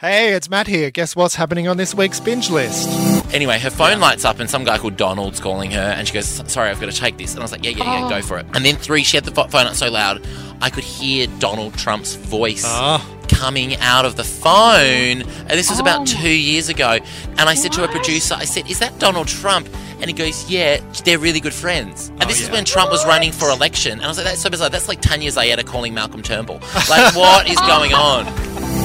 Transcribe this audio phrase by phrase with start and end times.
[0.00, 0.92] Hey, it's Matt here.
[0.92, 2.88] Guess what's happening on this week's binge list?
[3.34, 6.26] Anyway, her phone lights up and some guy called Donald's calling her and she goes,
[6.50, 7.32] Sorry, I've got to take this.
[7.32, 8.46] And I was like, Yeah, yeah, yeah, go for it.
[8.54, 10.24] And then three, she had the pho- phone up so loud,
[10.60, 13.04] I could hear Donald Trump's voice Ah.
[13.28, 15.22] coming out of the phone.
[15.22, 16.98] And this was about two years ago.
[17.30, 19.68] And I said to her producer, I said, Is that Donald Trump?
[20.00, 22.10] And he goes, Yeah, they're really good friends.
[22.10, 22.52] And this is yeah.
[22.54, 23.94] when Trump was running for election.
[23.94, 24.70] And I was like, That's so bizarre.
[24.70, 26.60] That's like Tania Zaetta calling Malcolm Turnbull.
[26.88, 28.77] Like, what is going on?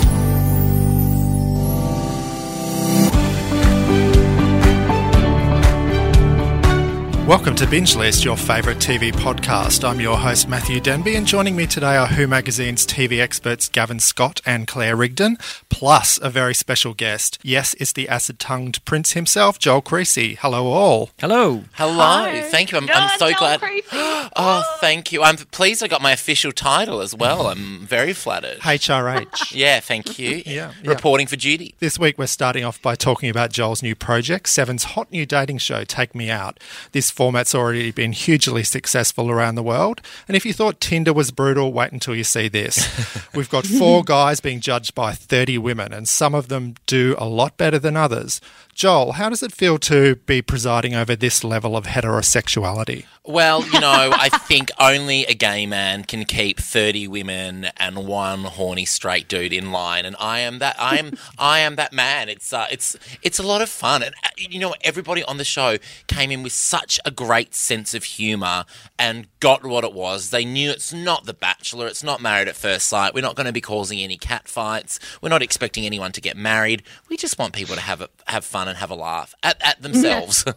[7.27, 9.87] Welcome to Binge List, your favourite TV podcast.
[9.87, 14.01] I'm your host, Matthew Denby, and joining me today are Who Magazine's TV experts Gavin
[14.01, 15.37] Scott and Claire Rigdon,
[15.69, 17.39] plus a very special guest.
[17.41, 20.35] Yes, it's the acid tongued prince himself, Joel Creasy.
[20.35, 21.11] Hello, all.
[21.17, 21.63] Hello.
[21.75, 22.41] Hello.
[22.49, 22.77] Thank you.
[22.77, 23.61] I'm, I'm so glad.
[23.61, 23.87] Creepy.
[24.35, 25.21] Oh, thank you.
[25.21, 27.47] I'm pleased I got my official title as well.
[27.47, 28.59] I'm very flattered.
[28.61, 29.53] HRH.
[29.63, 30.41] Yeah, thank you.
[30.45, 30.89] Yeah, yeah.
[30.89, 31.75] Reporting for duty.
[31.79, 35.59] This week, we're starting off by talking about Joel's new project, Seven's hot new dating
[35.59, 36.59] show, Take Me Out.
[36.93, 40.01] This format's already been hugely successful around the world.
[40.27, 42.89] And if you thought Tinder was brutal, wait until you see this.
[43.35, 47.25] We've got four guys being judged by 30 women, and some of them do a
[47.25, 48.41] lot better than others.
[48.73, 53.05] Joel, how does it feel to be presiding over this level of heterosexuality?
[53.25, 58.43] Well, you know, I think only a gay man can keep 30 women and one
[58.43, 62.27] horny straight dude in line and I am that I am I am that man.
[62.27, 65.45] It's uh, it's it's a lot of fun and uh, you know everybody on the
[65.45, 65.77] show
[66.07, 68.65] came in with such a great sense of humor
[68.99, 70.31] and got what it was.
[70.31, 73.13] They knew it's not The Bachelor, it's not Married at First Sight.
[73.13, 74.99] We're not going to be causing any cat fights.
[75.21, 76.83] We're not expecting anyone to get married.
[77.07, 79.81] We just want people to have a, have fun and have a laugh at, at
[79.81, 80.45] themselves.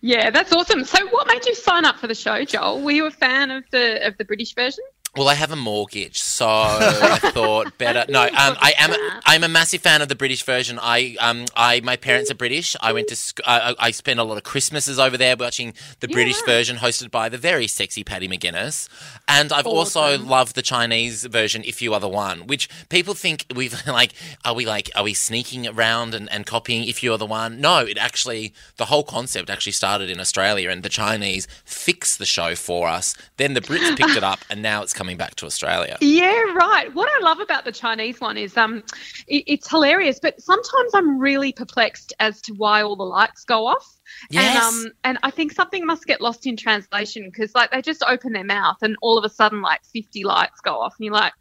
[0.00, 0.84] Yeah, that's awesome.
[0.84, 2.80] So, what made you sign up for the show, Joel?
[2.80, 4.82] Were you a fan of the of the British version?
[5.14, 8.10] Well, I have a mortgage, so I thought better.
[8.10, 8.94] No, um, I am.
[9.26, 10.78] I'm a massive fan of the British version.
[10.80, 12.74] I, um, I, my parents are British.
[12.80, 13.16] I went to.
[13.16, 17.10] sc- I, I spent a lot of Christmases over there watching the British version, hosted
[17.10, 18.88] by the very sexy Paddy McGuinness.
[19.28, 23.44] And I've also loved the Chinese version, If You Are the One, which people think
[23.54, 24.14] we've like.
[24.46, 24.90] Are we like?
[24.96, 27.60] Are we sneaking around and, and copying If You Are the One?
[27.60, 28.54] No, it actually.
[28.78, 33.14] The whole concept actually started in Australia, and the Chinese fixed the show for us.
[33.36, 35.98] Then the Brits picked it up, and now it's coming back to Australia.
[36.00, 36.88] Yeah, right.
[36.94, 38.84] What I love about the Chinese one is um,
[39.26, 43.66] it, it's hilarious, but sometimes I'm really perplexed as to why all the lights go
[43.66, 43.98] off.
[44.30, 44.44] Yes.
[44.44, 48.04] And um, and I think something must get lost in translation because like they just
[48.06, 51.14] open their mouth and all of a sudden like 50 lights go off and you're
[51.14, 51.32] like.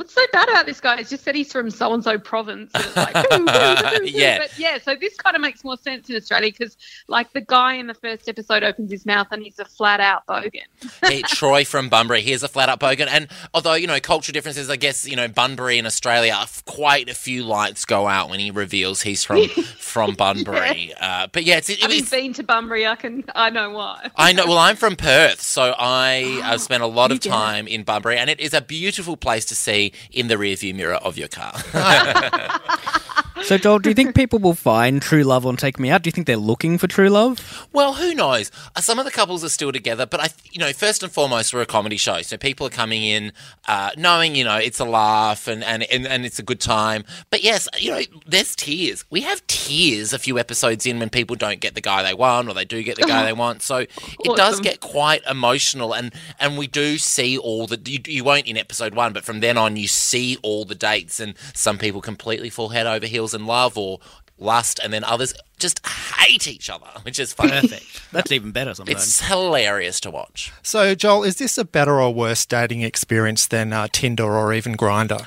[0.00, 0.98] What's so bad about this guy?
[0.98, 2.70] It's just said he's from so and so province.
[2.72, 4.38] And like, "Ooh, ooh, ooh, ooh." Yeah.
[4.38, 7.74] But yeah, so this kind of makes more sense in Australia because, like, the guy
[7.74, 10.62] in the first episode opens his mouth and he's a flat out bogan.
[11.04, 12.22] hey, Troy from Bunbury.
[12.22, 13.08] Here's a flat out bogan.
[13.08, 16.34] And although, you know, cultural differences, I guess, you know, Bunbury in Australia,
[16.64, 20.94] quite a few lights go out when he reveals he's from from Bunbury.
[20.98, 24.10] Uh, but yeah, it's, it, Having it's been to Bunbury, I can I know why.
[24.16, 24.46] I know.
[24.46, 27.32] Well, I'm from Perth, so I have spent a lot of get it.
[27.32, 30.94] time in Bunbury, and it is a beautiful place to see in the rearview mirror
[30.94, 31.52] of your car.
[33.44, 36.02] So, Joel, do you think people will find true love on Take Me Out?
[36.02, 37.66] Do you think they're looking for true love?
[37.72, 38.50] Well, who knows?
[38.76, 41.52] Uh, Some of the couples are still together, but I, you know, first and foremost,
[41.52, 43.32] we're a comedy show, so people are coming in
[43.66, 47.02] uh, knowing, you know, it's a laugh and, and and and it's a good time.
[47.30, 49.04] But yes, you know, there's tears.
[49.10, 52.48] We have tears a few episodes in when people don't get the guy they want,
[52.48, 53.62] or they do get the guy they want.
[53.62, 58.22] So it does get quite emotional, and and we do see all the you, you
[58.22, 61.78] won't in episode one, but from then on, you see all the dates, and some
[61.78, 64.00] people completely fall head over heels in love or
[64.38, 67.50] lust, and then others just hate each other, which is fun.
[67.50, 68.02] Perfect.
[68.12, 69.02] That's even better sometimes.
[69.02, 70.52] It's hilarious to watch.
[70.62, 74.76] So, Joel, is this a better or worse dating experience than uh, Tinder or even
[74.76, 75.26] Grindr?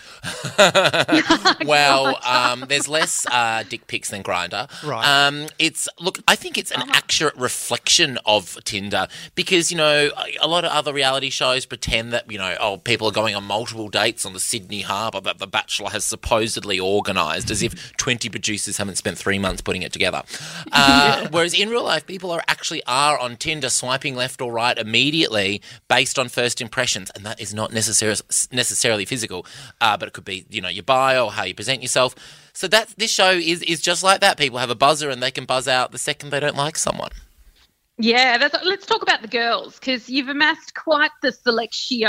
[1.65, 4.69] Well, um, there's less uh, dick pics than Grindr.
[4.83, 5.05] Right.
[5.05, 6.19] Um, it's look.
[6.27, 10.09] I think it's an accurate reflection of Tinder because you know
[10.41, 13.43] a lot of other reality shows pretend that you know oh people are going on
[13.43, 18.29] multiple dates on the Sydney Harbour that The Bachelor has supposedly organised, as if 20
[18.29, 20.22] producers haven't spent three months putting it together.
[20.71, 24.77] Uh, Whereas in real life, people are actually are on Tinder swiping left or right
[24.77, 28.19] immediately based on first impressions, and that is not necessarily
[28.51, 29.45] necessarily physical,
[29.81, 32.15] uh, but it could be you know your bio or how you present yourself.
[32.53, 34.37] So that this show is is just like that.
[34.37, 37.11] People have a buzzer and they can buzz out the second they don't like someone.
[37.97, 42.07] Yeah, that's, let's talk about the girls because you've amassed quite the selection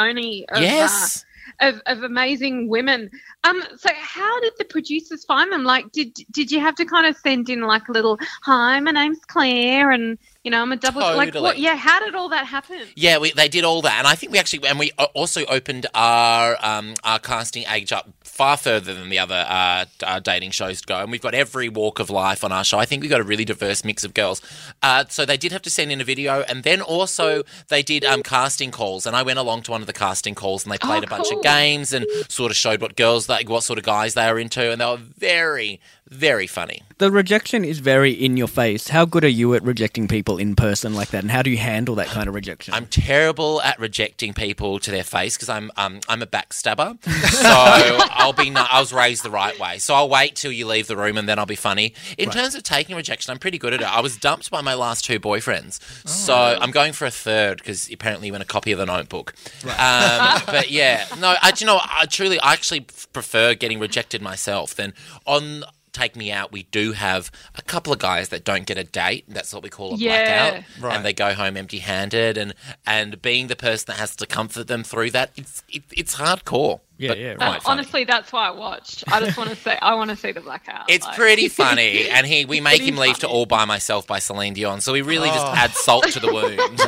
[0.48, 1.24] of, Yes.
[1.24, 1.28] uh,
[1.60, 3.10] of of amazing women.
[3.44, 5.64] Um, so how did the producers find them?
[5.64, 8.90] Like, did did you have to kind of send in like a little hi, my
[8.90, 11.32] name's Claire, and you know I'm a double like what?
[11.32, 11.62] Totally.
[11.62, 12.80] Yeah, how did all that happen?
[12.96, 15.86] Yeah, we, they did all that, and I think we actually, and we also opened
[15.94, 20.80] our um, our casting age up far further than the other uh, uh, dating shows
[20.80, 22.78] go, and we've got every walk of life on our show.
[22.78, 24.42] I think we've got a really diverse mix of girls.
[24.82, 28.04] Uh, so they did have to send in a video, and then also they did
[28.04, 30.78] um, casting calls, and I went along to one of the casting calls, and they
[30.78, 31.38] played Oh, a bunch cool.
[31.38, 34.38] of games and sort of showed what girls, like what sort of guys they are
[34.38, 36.82] into, and they were very, very funny.
[36.98, 38.88] The rejection is very in your face.
[38.88, 41.56] How good are you at rejecting people in person like that, and how do you
[41.56, 42.72] handle that kind of rejection?
[42.72, 46.98] I'm terrible at rejecting people to their face because I'm um, I'm a backstabber.
[47.44, 49.78] So I'll be not, I was raised the right way.
[49.78, 51.94] So I'll wait till you leave the room and then I'll be funny.
[52.16, 53.86] In terms of taking rejection, I'm pretty good at it.
[53.86, 57.90] I was dumped by my last two boyfriends, so I'm going for a third because
[57.92, 59.34] apparently you want a copy of the Notebook.
[59.64, 62.80] Um, but yeah, no, I do you know I truly I actually
[63.12, 64.94] prefer getting rejected myself than
[65.26, 65.64] on.
[65.94, 66.52] Take me out.
[66.52, 69.24] We do have a couple of guys that don't get a date.
[69.28, 70.50] That's what we call a Yeah.
[70.50, 70.96] blackout Right.
[70.96, 72.52] and they go home empty-handed and
[72.86, 76.80] and being the person that has to comfort them through that it's it, it's hardcore
[76.96, 77.62] Yeah, but yeah, quite right.
[77.66, 79.04] Honestly, that's why I watched.
[79.08, 80.84] I just want to say I want to see the blackout.
[80.88, 84.06] it's like- pretty funny and he we make pretty him leave to all by myself
[84.06, 86.80] by Celine Dion so we really just add salt to the wound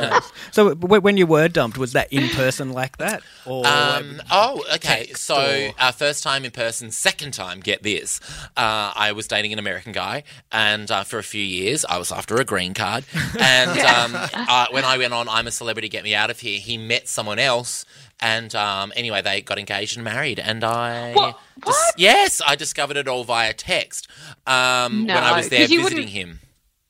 [0.51, 5.11] so when you were dumped, was that in person like that, or Um, oh, okay.
[5.13, 8.19] So, or- uh, first time in person, second time, get this.
[8.55, 12.11] Uh, I was dating an American guy, and uh, for a few years, I was
[12.11, 13.03] after a green card.
[13.39, 16.59] And um, uh, when I went on I'm a Celebrity, Get Me Out of Here,
[16.59, 17.85] he met someone else.
[18.19, 20.39] And um, anyway, they got engaged and married.
[20.39, 21.13] And I.
[21.13, 21.39] What?
[21.57, 21.93] dis- What?
[21.97, 24.07] yes, I discovered it all via text
[24.47, 26.39] um, when I was there visiting wouldn't- him.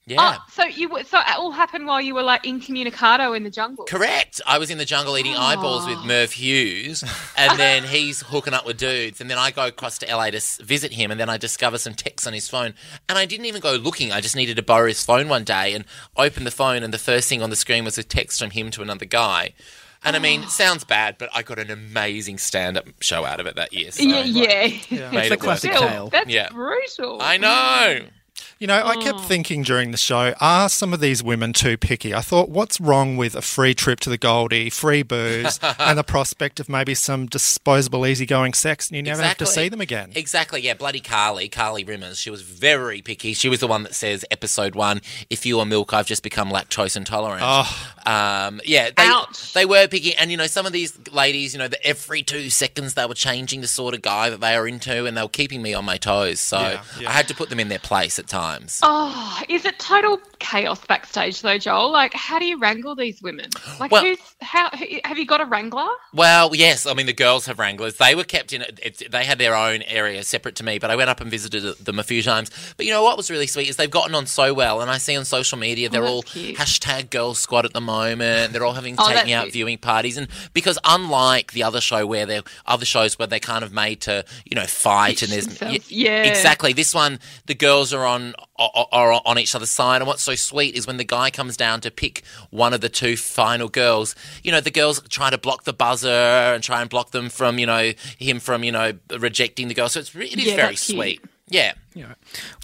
[0.10, 0.38] Yeah.
[0.38, 3.84] Oh, so you so it all happened while you were like incommunicado in the jungle.
[3.84, 4.40] Correct.
[4.48, 7.04] I was in the jungle eating eyeballs with Merv Hughes,
[7.36, 10.40] and then he's hooking up with dudes, and then I go across to LA to
[10.64, 12.74] visit him, and then I discover some texts on his phone,
[13.10, 14.14] and I didn't even go looking.
[14.14, 15.84] I just needed to borrow his phone one day, and
[16.16, 18.72] open the phone, and the first thing on the screen was a text from him
[18.72, 19.52] to another guy.
[20.08, 23.46] And I mean, it sounds bad, but I got an amazing stand-up show out of
[23.46, 23.92] it that year.
[23.92, 24.52] So Yeah, yeah.
[24.68, 25.40] made It's a it worth it.
[25.40, 26.08] classic tale.
[26.10, 26.50] That's Yeah.
[26.50, 27.22] brutal.
[27.22, 28.06] I know.
[28.60, 32.16] You know, I kept thinking during the show, are some of these women too picky?
[32.16, 36.04] I thought, what's wrong with a free trip to the Goldie, free booze, and the
[36.04, 40.12] prospect of maybe some disposable, easygoing sex, and you never have to see them again?
[40.16, 40.74] Exactly, yeah.
[40.74, 42.18] Bloody Carly, Carly Rimmers.
[42.18, 43.34] She was very picky.
[43.34, 46.50] She was the one that says, episode one, if you are milk, I've just become
[46.50, 47.44] lactose intolerant.
[47.46, 47.94] Oh.
[48.08, 49.54] Um, yeah, they, Ouch.
[49.54, 50.16] they were picky.
[50.16, 53.14] And, you know, some of these ladies, you know, that every two seconds they were
[53.14, 55.86] changing the sort of guy that they were into and they were keeping me on
[55.86, 56.40] my toes.
[56.40, 57.10] So Yeah, yeah.
[57.10, 58.47] I had to put them in their place at times.
[58.84, 61.92] Oh, is it total chaos backstage though, Joel?
[61.92, 63.50] Like, how do you wrangle these women?
[63.80, 64.70] Like, Well- who's how?
[65.04, 65.88] Have you got a wrangler?
[66.14, 66.86] Well, yes.
[66.88, 67.96] I mean, the girls have wranglers.
[67.98, 68.62] They were kept in.
[68.62, 71.64] It, they had their own area separate to me, but I went up and visited
[71.78, 72.50] them a few times.
[72.76, 74.98] But you know what was really sweet is they've gotten on so well, and I
[74.98, 76.58] see on social media they're Oh, all cute.
[76.58, 78.54] hashtag Girl Squad at the moment.
[78.54, 79.54] They're all having Oh, me out cute.
[79.54, 83.64] viewing parties, and because unlike the other show where they're other shows where they're kind
[83.64, 85.92] of made to you know fight and there's.
[85.92, 86.24] Yeah.
[86.24, 90.22] exactly this one the girls are on are, are on each other's side, and what's
[90.24, 93.68] so sweet is when the guy comes down to pick one of the two final
[93.70, 94.16] girls.
[94.44, 97.60] You know, the girls try to block the buzzer and try and block them from
[97.60, 99.90] you know him from you know rejecting the girl.
[99.90, 100.98] So it's re- it is Yeah, very that's cute.
[100.98, 101.22] sweet.
[101.50, 101.74] Yeah.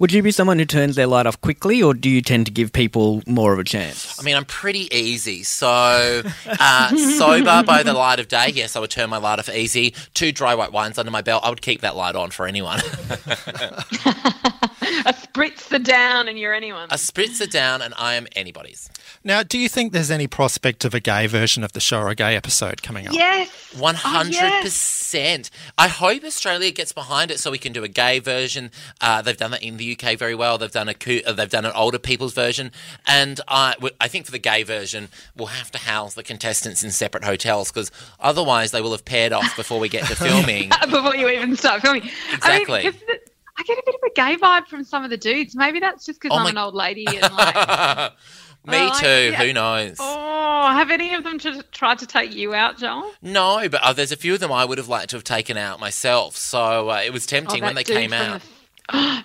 [0.02, 2.52] would you be someone who turns their light off quickly, or do you tend to
[2.52, 4.20] give people more of a chance?
[4.20, 5.44] I mean, I'm pretty easy.
[5.44, 9.48] So, uh, sober by the light of day, yes, I would turn my light off
[9.48, 9.92] easy.
[10.14, 12.82] Two dry white wines under my belt, I would keep that light on for anyone.
[15.06, 16.90] A spritzer down, and you're anyone.
[16.92, 18.90] a spritzer down, and I am anybody's.
[19.24, 22.10] Now, do you think there's any prospect of a gay version of the show or
[22.10, 23.14] a gay episode coming up?
[23.14, 23.50] yes.
[23.78, 25.50] One Oh, hundred percent.
[25.78, 28.70] I hope Australia gets behind it so we can do a gay version.
[29.02, 30.58] Uh, they've done that in the UK very well.
[30.58, 32.72] They've done a coo- uh, they've done an older people's version,
[33.08, 36.84] and I w- I think for the gay version we'll have to house the contestants
[36.84, 40.70] in separate hotels because otherwise they will have paired off before we get to filming.
[40.90, 42.10] Before you even start filming.
[42.34, 42.80] Exactly.
[42.82, 43.20] I, mean, 'cause the-
[43.58, 45.56] I get a bit of a gay vibe from some of the dudes.
[45.56, 48.12] Maybe that's just because Oh I'm my- an old lady and like.
[48.66, 49.08] Me Oh, I- too.
[49.32, 49.44] yeah.
[49.44, 49.98] Who knows?
[50.00, 51.38] Oh, have any of them
[51.72, 53.12] tried to take you out, Joel?
[53.22, 55.58] No, but uh, there's a few of them I would have liked to have taken
[55.58, 56.38] out myself.
[56.38, 58.42] So uh, it was Oh, tempting when they came out.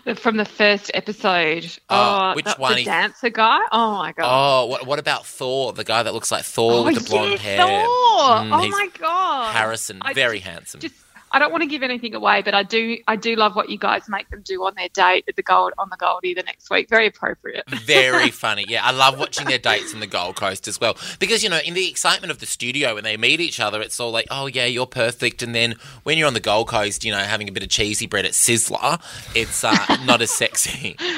[0.05, 1.67] The, from the first episode.
[1.91, 3.59] Oh, Oh, which that- one The dancer guy.
[3.73, 4.27] Oh my god.
[4.29, 5.73] Oh, what, what about Thor?
[5.73, 7.59] The guy that looks like Thor Oh, with the blonde yeah, hair.
[7.59, 7.69] Thor.
[7.69, 9.53] Mm, oh my god.
[9.55, 10.79] Harrison, I very handsome.
[10.81, 10.95] Just,
[11.31, 12.99] I don't want to give anything away, but I do.
[13.07, 15.73] I do love what you guys make them do on their date at the Gold
[15.79, 16.89] on the Goldie the next week.
[16.89, 17.65] Very appropriate.
[17.69, 18.65] Very funny.
[18.69, 20.97] Yeah, I love watching their dates in the Gold Coast as well.
[21.19, 23.99] Because, you know, in the excitement of the studio when they meet each other, it's
[24.01, 25.43] all like, oh, yeah, you're perfect.
[25.43, 28.07] And then when you're on the Gold Coast, you know, having a bit of cheesy
[28.07, 29.01] bread at Sizzler,
[29.35, 30.97] it's uh, not as sexy.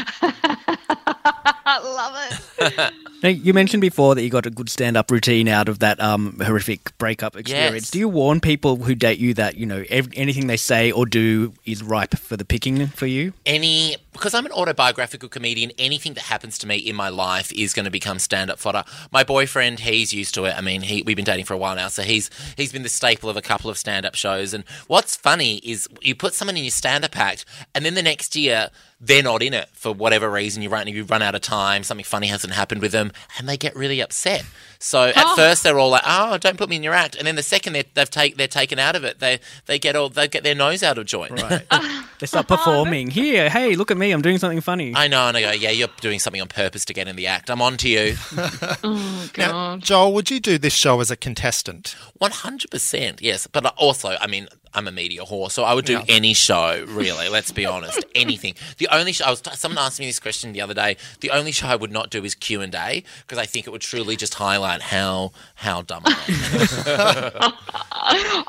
[1.65, 2.17] I love
[2.59, 2.93] it.
[3.23, 6.41] Now, you mentioned before that you got a good stand-up routine out of that um,
[6.41, 7.75] horrific breakup experience.
[7.75, 7.91] Yes.
[7.91, 11.05] Do you warn people who date you that you know ev- anything they say or
[11.05, 13.35] do is ripe for the picking for you?
[13.45, 17.73] any because I'm an autobiographical comedian, anything that happens to me in my life is
[17.73, 18.85] going to become stand-up fodder.
[19.13, 20.55] My boyfriend, he's used to it.
[20.57, 22.89] I mean, he, we've been dating for a while now, so he's he's been the
[22.89, 24.55] staple of a couple of stand-up shows.
[24.55, 28.35] And what's funny is you put someone in your stand-up act, and then the next
[28.35, 30.63] year they're not in it for whatever reason.
[30.63, 33.57] You run you run out of time, something funny hasn't happened with them, and they
[33.57, 34.45] get really upset.
[34.79, 35.37] So at Oh.
[35.37, 37.73] first they're all like, "Oh, don't put me in your act," and then the second
[37.75, 40.55] they're, they've take they're taken out of it, they they get all they get their
[40.55, 41.41] nose out of joint.
[41.43, 41.63] Right.
[42.19, 43.11] they start performing.
[43.11, 44.93] Here, hey, look at me, I'm doing something funny.
[44.95, 47.27] I know, and I go, yeah, you're doing something on purpose to get in the
[47.27, 47.51] act.
[47.51, 48.17] I'm on to you.
[48.83, 49.77] Oh Now.
[49.77, 51.95] Joel, would you do this show as a contestant?
[52.21, 53.47] 100%, yes.
[53.47, 57.29] But also, I mean, I'm a media whore, so I would do any show, really.
[57.29, 58.05] Let's be honest.
[58.15, 58.55] Anything.
[58.79, 60.97] The only show, I was, someone asked me this question the other day.
[61.21, 64.15] The only show I would not do is Q&A because I think it would truly
[64.17, 67.53] just highlight how, how dumb I am.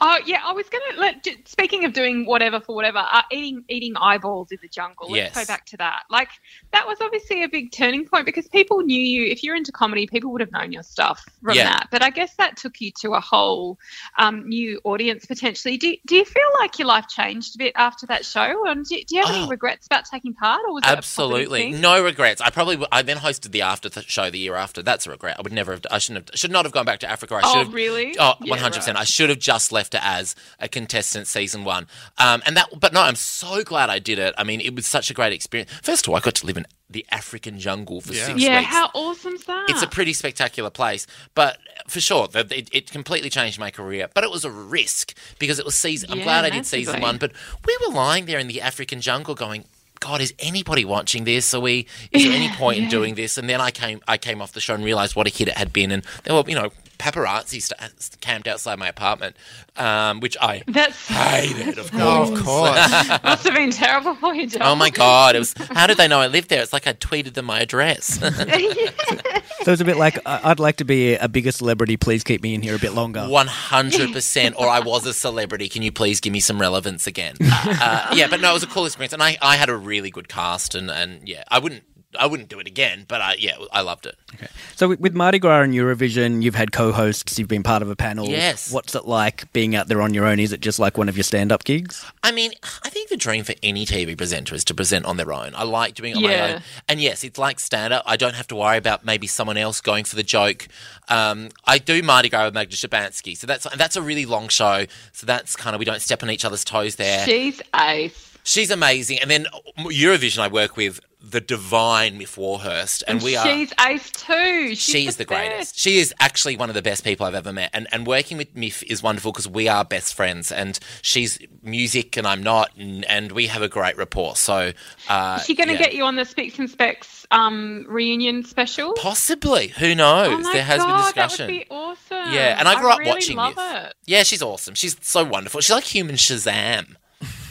[0.03, 1.23] Oh yeah, I was gonna let.
[1.23, 5.09] j- Speaking of doing whatever for whatever, uh, eating eating eyeballs in the jungle.
[5.09, 5.45] Let's Yes.
[5.47, 6.03] go back to that.
[6.09, 6.29] Like
[6.71, 9.25] that was obviously a big turning point because people knew you.
[9.25, 11.65] If you're into comedy, people would have known your stuff from Yeah.
[11.65, 11.87] that.
[11.91, 13.77] But I guess that took you to a whole
[14.17, 15.77] um, new audience potentially.
[15.77, 18.67] Do Do you feel like your life changed a bit after that show?
[18.67, 19.39] And do, do you have Oh.
[19.43, 20.59] any regrets about taking part?
[20.67, 22.41] Or was Absolutely, no regrets.
[22.41, 24.83] I probably I then hosted the after th- show the year after.
[24.83, 25.37] That's a regret.
[25.39, 25.85] I would never have.
[25.89, 26.37] I shouldn't have.
[26.37, 27.35] Should not have gone back to Africa.
[27.35, 27.73] I should Oh have.
[27.73, 28.13] really?
[28.19, 28.97] Oh, 100 percent.
[28.97, 31.87] I should have just left it as a contestant season one.
[32.17, 34.35] Um, and that, but no, I'm so glad I did it.
[34.37, 35.71] I mean, it was such a great experience.
[35.81, 38.25] First of all, I got to live in the African jungle for Yeah.
[38.27, 38.71] six Yeah, weeks.
[38.71, 39.69] Yeah, how awesome's that?
[39.69, 41.57] It's a pretty spectacular place, but
[41.87, 44.09] for sure, the, it, it completely changed my career.
[44.13, 46.11] But it was a risk because it was season.
[46.11, 47.07] I'm glad I did season massively.
[47.07, 47.31] one, but
[47.65, 49.65] we were lying there in the African jungle, going,
[49.99, 51.53] "God, is anybody watching this?
[51.53, 51.87] Are we?
[52.11, 54.59] Is there any point in doing this?" And then I came, I came off the
[54.61, 56.71] show and realized what a hit it had been, and there were, you know,
[57.01, 59.35] paparazzi st- camped outside my apartment,
[59.77, 62.03] um, which I That's hated, of course.
[62.03, 63.23] Oh, of course.
[63.23, 64.63] must have been terrible for you, Joel.
[64.63, 65.35] Oh my god!
[65.35, 65.53] It was.
[65.71, 66.61] How did they know I lived there?
[66.61, 68.19] It's like I tweeted them my address.
[69.63, 71.95] So it's a bit like I- I'd like to be a bigger celebrity.
[71.95, 73.27] Please keep me in here a bit longer.
[73.27, 74.55] One hundred percent.
[74.57, 75.69] Or I was a celebrity.
[75.69, 77.35] Can you please give me some relevance again?
[77.41, 80.09] Uh, yeah, but no, it was a cool experience, and I, I had a really
[80.09, 81.83] good cast, and, and yeah, I wouldn't
[82.19, 84.15] I wouldn't do it again, but I, yeah, I loved it.
[84.35, 84.47] Okay.
[84.75, 87.95] So with- with Mardi Gras and Eurovision, you've had co-hosts, you've been part of a
[87.95, 88.27] panel.
[88.29, 88.71] Yes.
[88.71, 90.39] What's it like being out there on your own?
[90.39, 92.05] Is it just like one of your stand-up gigs?
[92.23, 92.51] I mean,
[92.83, 95.53] I think the dream for any TV presenter is to present on their own.
[95.55, 96.61] I like doing it on my own.
[96.87, 98.03] And yes, it's like stand up.
[98.05, 100.67] I don't have to worry about maybe someone else going for the joke.
[101.09, 103.35] Um, I do Mardi Gras with Magda Szubanski.
[103.37, 104.85] So that's that's a really long show.
[105.13, 107.25] So that's kind of, we don't step on each other's toes there.
[107.25, 108.30] She's ace.
[108.43, 109.19] She's amazing.
[109.19, 109.45] And then
[109.79, 113.03] Eurovision, I work with the divine Myf Warhurst.
[113.07, 113.45] And we are.
[113.45, 114.69] She's ace too.
[114.69, 115.77] She's She is the greatest.
[115.77, 117.69] She is actually one of the best people I've ever met.
[117.73, 120.51] And, and working with Myf is wonderful because we are best friends.
[120.51, 122.71] And she's music and I'm not.
[122.75, 124.35] And, and we have a great rapport.
[124.35, 124.73] So.
[125.07, 125.79] Uh, Is she going to yeah.
[125.79, 128.93] get you on the Spicks and Specks um, reunion special?
[128.93, 129.67] Possibly.
[129.67, 130.45] Who knows?
[130.47, 131.47] Oh there has God, been discussion.
[131.47, 132.33] That would be awesome.
[132.33, 133.87] Yeah, and I grew up really watching love Myf.
[133.87, 133.93] it.
[134.05, 134.73] Yeah, she's awesome.
[134.73, 135.61] She's so wonderful.
[135.61, 136.95] She's like human Shazam.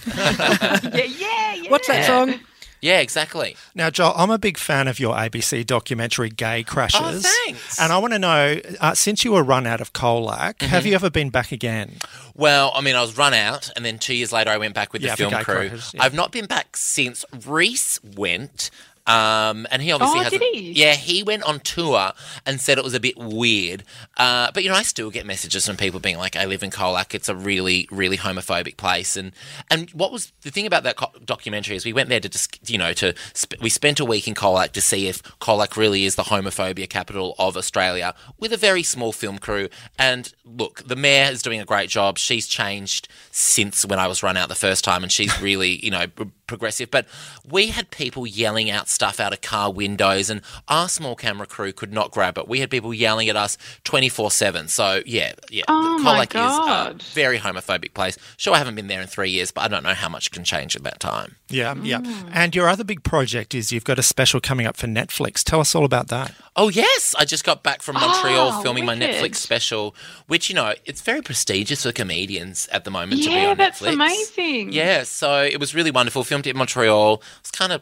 [0.14, 1.70] Yeah, yeah, yeah.
[1.70, 2.40] What's that song?
[2.82, 3.56] Yeah, exactly.
[3.74, 7.00] Now, Joel, I'm a big fan of your ABC documentary, Gay Crashes.
[7.26, 7.78] Oh, thanks.
[7.78, 10.66] And I want to know, uh, since you were run out of Colac, Mm-hmm.
[10.68, 11.96] have you ever been back again?
[12.34, 14.94] Well, I mean, I was run out, and then two years later, I went back
[14.94, 15.68] with Yeah, the film Gay crew.
[15.68, 16.02] Crashes, yeah.
[16.02, 17.22] I've not been back since.
[17.46, 18.70] Reese went.
[19.10, 20.32] Um, and he obviously Oh, has.
[20.76, 22.12] Yeah, he went on tour
[22.46, 23.82] and said it was a bit weird.
[24.16, 26.70] Uh, but you know, I still get messages from people being like, "I live in
[26.70, 27.14] Colac.
[27.14, 29.32] It's a really, really homophobic place." And
[29.70, 32.70] and what was the thing about that co- documentary is we went there to just
[32.70, 36.04] you know to sp- we spent a week in Colac to see if Colac really
[36.04, 39.68] is the homophobia capital of Australia with a very small film crew.
[39.98, 42.16] And look, the mayor is doing a great job.
[42.18, 45.90] She's changed since when I was run out the first time, and she's really you
[45.90, 46.06] know.
[46.46, 47.06] Progressive, but
[47.48, 51.72] we had people yelling outside stuff out of car windows, and our small camera crew
[51.72, 52.46] could not grab it.
[52.46, 54.68] We had people yelling at us 24 7.
[54.68, 55.62] So, yeah, yeah.
[55.68, 58.18] Oh Cold my Lake is a very homophobic place.
[58.36, 60.44] Sure, I haven't been there in three years, but I don't know how much can
[60.44, 61.36] change in that time.
[61.48, 62.00] Yeah, yeah.
[62.00, 62.30] Mm.
[62.34, 65.42] And your other big project is you've got a special coming up for Netflix.
[65.42, 66.34] Tell us all about that.
[66.56, 68.90] Oh yes, I just got back from Montreal Oh, filming my.
[69.00, 69.94] Netflix special,
[70.26, 73.56] which you know it's very prestigious for comedians at the moment to be Yeah, on
[73.56, 73.92] that's Netflix.
[73.94, 74.72] amazing.
[74.72, 76.22] Yeah, so it was really wonderful.
[76.22, 77.14] Filmed it in Montreal.
[77.14, 77.80] It was kind of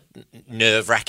[0.49, 1.08] nerve wracking.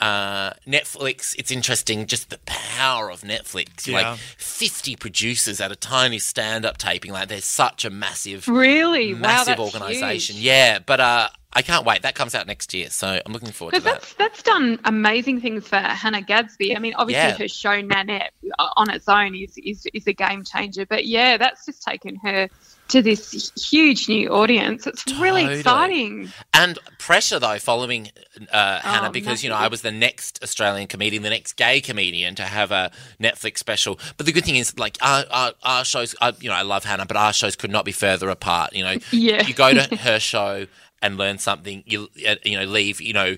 [0.00, 3.86] Uh, Netflix, it's interesting just the power of Netflix.
[3.88, 4.10] Yeah.
[4.10, 7.10] Like 50 producers at a tiny stand up taping.
[7.10, 9.12] Like, they're such a massive, Really?
[9.12, 10.36] massive that's organization.
[10.36, 10.44] huge.
[10.44, 12.02] Yeah, but uh, I can't wait.
[12.02, 12.90] That comes out next year.
[12.90, 14.00] So I'm looking forward to Because that.
[14.02, 16.76] that's that's done amazing things for Hannah Gadsby.
[16.76, 17.36] I mean, obviously Yeah.
[17.38, 20.86] her show Nanette uh, on its own is, is is a game changer.
[20.86, 22.48] But yeah, that's just taken her
[22.88, 24.86] to this huge new audience.
[24.86, 26.30] It's really exciting.
[26.54, 28.10] And pressure though, following
[28.52, 31.80] uh, Hannah, Oh, because you know I was the next Australian comedian, the next gay
[31.80, 32.90] comedian to have a
[33.20, 33.98] Netflix special.
[34.16, 36.84] But the good thing is, like our our, our shows, I, you know, I love
[36.84, 38.74] Hannah, but our shows could not be further apart.
[38.74, 39.46] You know, Yeah.
[39.46, 40.66] you go to her show
[41.02, 41.82] and learn something.
[41.86, 43.36] You uh, you know leave you know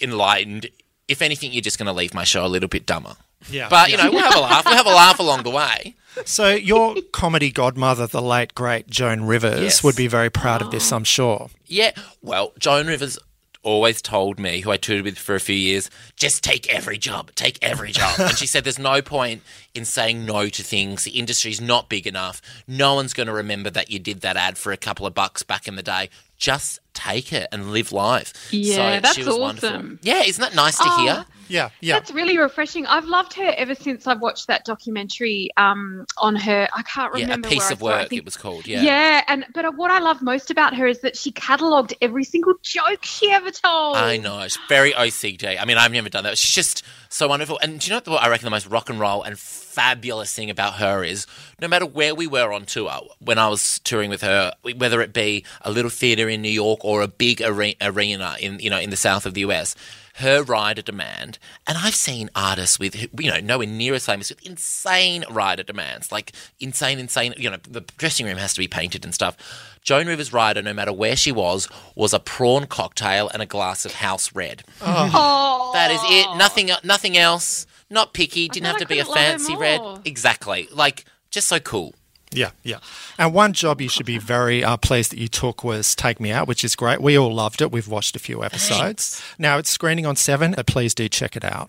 [0.00, 0.68] enlightened.
[1.08, 3.16] If anything, you're just going to leave my show a little bit dumber.
[3.48, 3.68] Yeah.
[3.68, 4.64] But you know, we'll have a laugh.
[4.64, 5.94] We'll have a laugh along the way.
[6.24, 9.82] So your comedy godmother, the late great Joan Rivers, Yes.
[9.84, 10.96] would be very proud of this, ah.
[10.96, 11.50] I'm sure.
[11.66, 13.18] Yeah, well, Joan Rivers
[13.62, 17.30] always told me, who I tutored with for a few years, just take every job,
[17.34, 18.18] take every job.
[18.18, 19.42] and she said there's no point
[19.74, 21.04] in saying no to things.
[21.04, 22.40] The industry's not big enough.
[22.66, 25.42] No one's going to remember that you did that ad for a couple of bucks
[25.42, 26.08] back in the day.
[26.38, 28.32] Just take it and live life.
[28.50, 29.68] Yeah, so that's she was wonderful.
[29.68, 29.98] awesome.
[30.02, 31.12] Yeah, isn't that nice to Oh, hear?
[31.18, 31.94] Ah, Yeah, yeah.
[31.94, 32.86] That's really refreshing.
[32.86, 36.68] I've loved her ever since I watched that documentary um, on her.
[36.74, 37.48] I can't Yeah, a remember.
[37.48, 37.84] piece of it.
[37.84, 38.66] Work, think- it was called.
[38.66, 38.82] Yeah.
[38.82, 42.54] Yeah, and but what I love most about her is that she catalogued every single
[42.62, 43.96] joke she ever told.
[43.96, 44.40] I know.
[44.40, 45.60] It's very OCD.
[45.60, 46.38] I mean, I've never done that.
[46.38, 47.58] She's just so wonderful.
[47.62, 50.50] And do you know what I reckon the most rock and roll and fabulous thing
[50.50, 51.26] about her is
[51.60, 52.90] no matter where we were on tour,
[53.20, 56.84] when I was touring with her, whether it be a little theatre in New York
[56.84, 59.74] or a big arena in, you know, in the south of the US,
[60.14, 64.44] her rider demand, and I've seen artists with, you know, nowhere near as famous with
[64.46, 69.04] insane rider demands, like insane, insane, you know, the dressing room has to be painted
[69.04, 69.36] and stuff.
[69.82, 73.84] Joan Rivers' rider, no matter where she was, was a prawn cocktail and a glass
[73.84, 74.62] of house red.
[74.82, 75.70] oh, oh.
[75.72, 76.36] That is it.
[76.36, 77.66] Nothing, nothing else.
[77.88, 78.48] Not picky.
[78.48, 79.80] Didn't have to be a couldn't love her fancy red.
[80.04, 80.68] Exactly.
[80.72, 81.94] Like just so cool.
[82.32, 82.78] Yeah, yeah.
[83.18, 86.30] And one job you should be very uh, pleased that you took was Take Me
[86.30, 87.00] Out, which is great.
[87.00, 87.72] We all loved it.
[87.72, 89.20] We've watched a few episodes.
[89.38, 90.54] Now it's screening on 7.
[90.56, 91.68] Uh, please do check it out.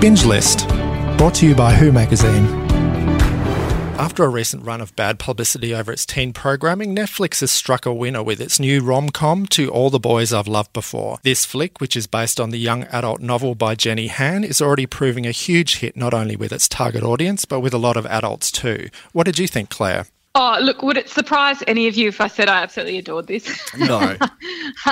[0.00, 0.66] Binge List,
[1.18, 2.71] brought to you by Who Magazine.
[4.02, 7.94] After a recent run of bad publicity over its teen programming, Netflix has struck a
[7.94, 11.20] winner with its new rom com To All the Boys I've Loved Before.
[11.22, 14.86] This flick, which is based on the young adult novel by Jenny Han, is already
[14.86, 18.04] proving a huge hit not only with its target audience, but with a lot of
[18.06, 18.88] adults too.
[19.12, 20.06] What did you think, Claire?
[20.34, 23.46] Oh, look, would it surprise any of you if I said I absolutely adored this?
[23.76, 24.16] No.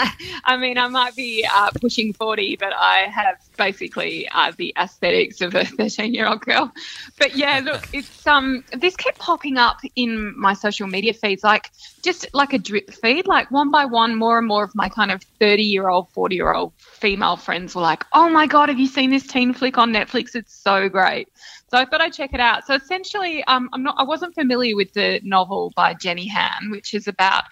[0.44, 5.40] I mean, I might be uh, pushing 40, but I have basically uh, the aesthetics
[5.40, 6.70] of a 13 year old girl.
[7.18, 11.70] But yeah, look, it's um, this kept popping up in my social media feeds, like
[12.04, 15.10] just like a drip feed, like one by one, more and more of my kind
[15.10, 18.78] of 30 year old, 40 year old female friends were like, oh my God, have
[18.78, 20.34] you seen this teen flick on Netflix?
[20.34, 21.28] It's so great.
[21.70, 22.66] So I thought I'd check it out.
[22.66, 26.94] So essentially, um, I'm not, I wasn't familiar with the novel by Jenny Han, which
[26.94, 27.44] is about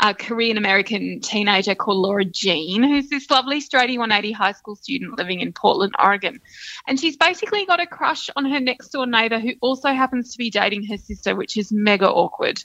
[0.00, 5.16] a Korean American teenager called Lara Jean, who's this lovely straighty 180 high school student
[5.16, 6.40] living in Portland, Oregon.
[6.86, 10.38] And she's basically got a crush on her next door neighbor who also happens to
[10.38, 12.62] be dating her sister, which is mega awkward.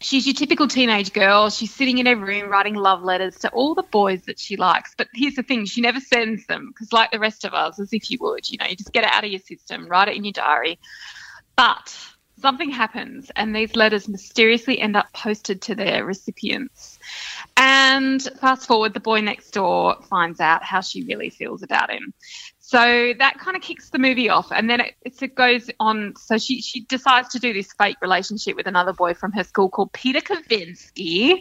[0.00, 1.48] She's your typical teenage girl.
[1.48, 4.94] She's sitting in her room writing love letters to all the boys that she likes.
[4.96, 7.92] But here's the thing she never sends them because, like the rest of us, as
[7.92, 10.16] if you would, you know, you just get it out of your system, write it
[10.16, 10.78] in your diary.
[11.56, 11.96] But
[12.44, 16.98] something happens and these letters mysteriously end up posted to their recipients.
[17.56, 22.12] And fast forward, the boy next door finds out how she really feels about him.
[22.60, 26.14] So that kind of kicks the movie off, and then it, it goes on.
[26.16, 29.70] So she she decides to do this fake relationship with another boy from her school
[29.70, 31.40] called Peter Kavinsky.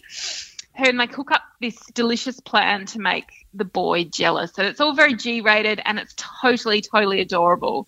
[0.75, 4.57] Her and they cook up this delicious plan to make the boy jealous.
[4.57, 7.87] And it's all very G rated and it's totally, totally adorable.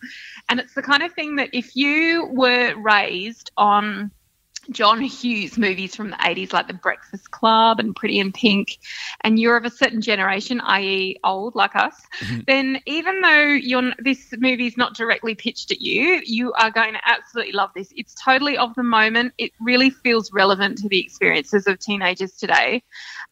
[0.50, 4.12] And it's the kind of thing that if you were raised on
[4.70, 8.80] John Hughes movies from the 80s, like The Breakfast Club and Pretty in Pink,
[9.22, 11.96] and you're of a certain generation, i.e., old like us,
[12.48, 17.00] then even though you're, this movie's not directly pitched at you, you are going to
[17.06, 17.94] absolutely love this.
[17.96, 19.34] It's totally of the moment.
[19.38, 22.84] It really feels relevant to the experiences of teenagers today.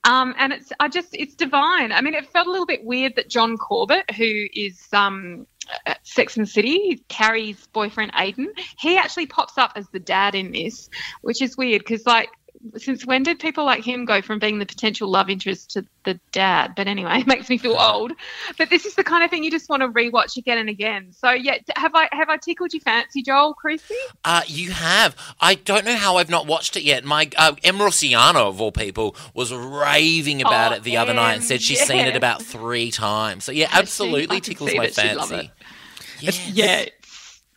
[0.03, 1.91] Um, and it's, I just, it's divine.
[1.91, 5.47] I mean, it felt a little bit weird that John Corbett, who is um,
[5.85, 10.51] Uh, Sex and City, Carrie's boyfriend Aidan, he actually pops up as the dad in
[10.51, 10.89] this,
[11.21, 12.29] which is weird because, like,
[12.77, 16.19] since when did people like him go from being the potential love interest to the
[16.31, 16.73] dad?
[16.75, 18.13] But anyway, it makes me feel old.
[18.57, 21.11] But this is the kind of thing you just want to rewatch again and again.
[21.11, 23.95] So yeah, have I have I tickled your fancy, Joel Creasy?
[24.23, 25.15] Uh, you have.
[25.39, 27.03] I don't know how I've not watched it yet.
[27.03, 31.33] My uh, Em Rusciano, of all people, was raving about Oh, it the other night
[31.33, 33.43] and said she's seen it about three times.
[33.43, 35.51] So yeah, she absolutely fucking tickles my that she'd love fancy.
[36.19, 36.49] Yes.
[36.49, 36.85] Yeah.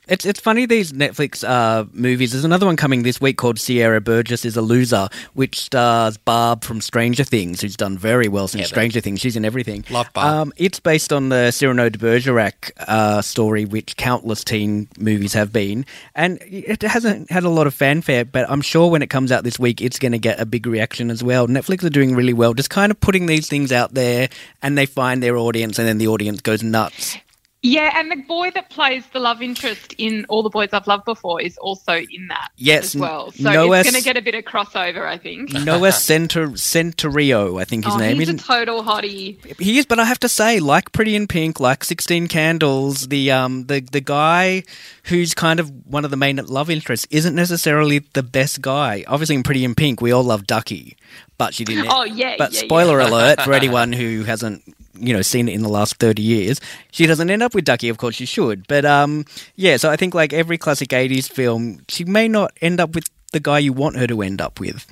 [0.09, 2.31] It's it's funny these Netflix uh, movies.
[2.31, 6.63] There's another one coming this week called Sierra Burgess is a Loser, which stars Barb
[6.63, 9.21] from Stranger Things, who's done very well since Yeah, Stranger Things.
[9.21, 9.85] She's in everything.
[9.91, 10.27] Love Barb.
[10.33, 15.53] Um, it's based on the Cyrano de Bergerac uh, story, which countless teen movies have
[15.53, 18.25] been, and it hasn't had a lot of fanfare.
[18.25, 20.69] But I'm sure when it comes out this week, it's going to get a big
[20.69, 21.49] reaction as well.
[21.49, 24.29] Netflix are doing really well, just kind of putting these things out there,
[24.63, 27.17] and they find their audience, and then the audience goes nuts.
[27.63, 31.05] Yeah, and the boy that plays the love interest in All the Boys I've Loved
[31.05, 33.33] Before is also in that Yes, as well.
[33.33, 35.53] So Noah it's going to get a bit of crossover, I think.
[35.65, 38.43] Noah Center Centineo, I think his oh, name he's isn't.
[38.43, 39.59] a total hottie.
[39.59, 43.33] He is, but I have to say, like Pretty in Pink, like Sixteen Candles, the
[43.33, 44.63] um the the guy
[45.05, 49.03] who's kind of one of the main love interests isn't necessarily the best guy.
[49.09, 50.97] Obviously, in Pretty in Pink, we all love Ducky,
[51.39, 51.89] but she didn't.
[51.91, 54.63] Oh, yeah, But yeah, spoiler alert for anyone who hasn't
[54.99, 56.59] you know seen it in the last 30 years
[56.91, 59.97] she doesn't end up with ducky of course she should but um yeah so i
[59.97, 63.75] think like every classic 80s film she may not end up with the guy you
[63.75, 64.87] want her to end up with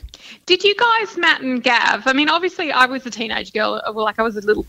[0.44, 2.07] Did you guys, Matt and Gav?
[2.07, 3.80] I mean, obviously, I was a teenage girl.
[3.94, 4.66] Well, like I was a little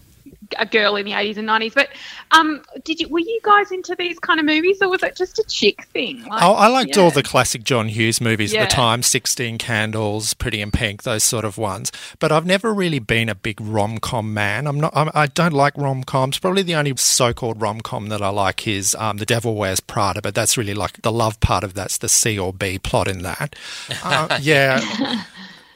[0.57, 1.73] a girl in the eighties and nineties.
[1.73, 1.89] But
[2.31, 5.39] um, did you were you guys into these kind of movies, or was it just
[5.39, 6.23] a chick thing?
[6.23, 7.03] Like, Oh, I liked yeah.
[7.03, 11.23] all the classic John Hughes movies at the time, 16 Candles, Pretty in Pink, those
[11.23, 11.91] sort of ones.
[12.19, 14.67] But I've never really been a big rom com man.
[14.67, 14.91] I'm not.
[14.95, 16.39] I'm, I don't like rom coms.
[16.39, 19.79] Probably the only so called rom com that I like is um, The Devil Wears
[19.79, 23.07] Prada, but that's really like the love part of that's the C or B plot
[23.07, 23.55] in that.
[24.03, 25.23] Uh, yeah.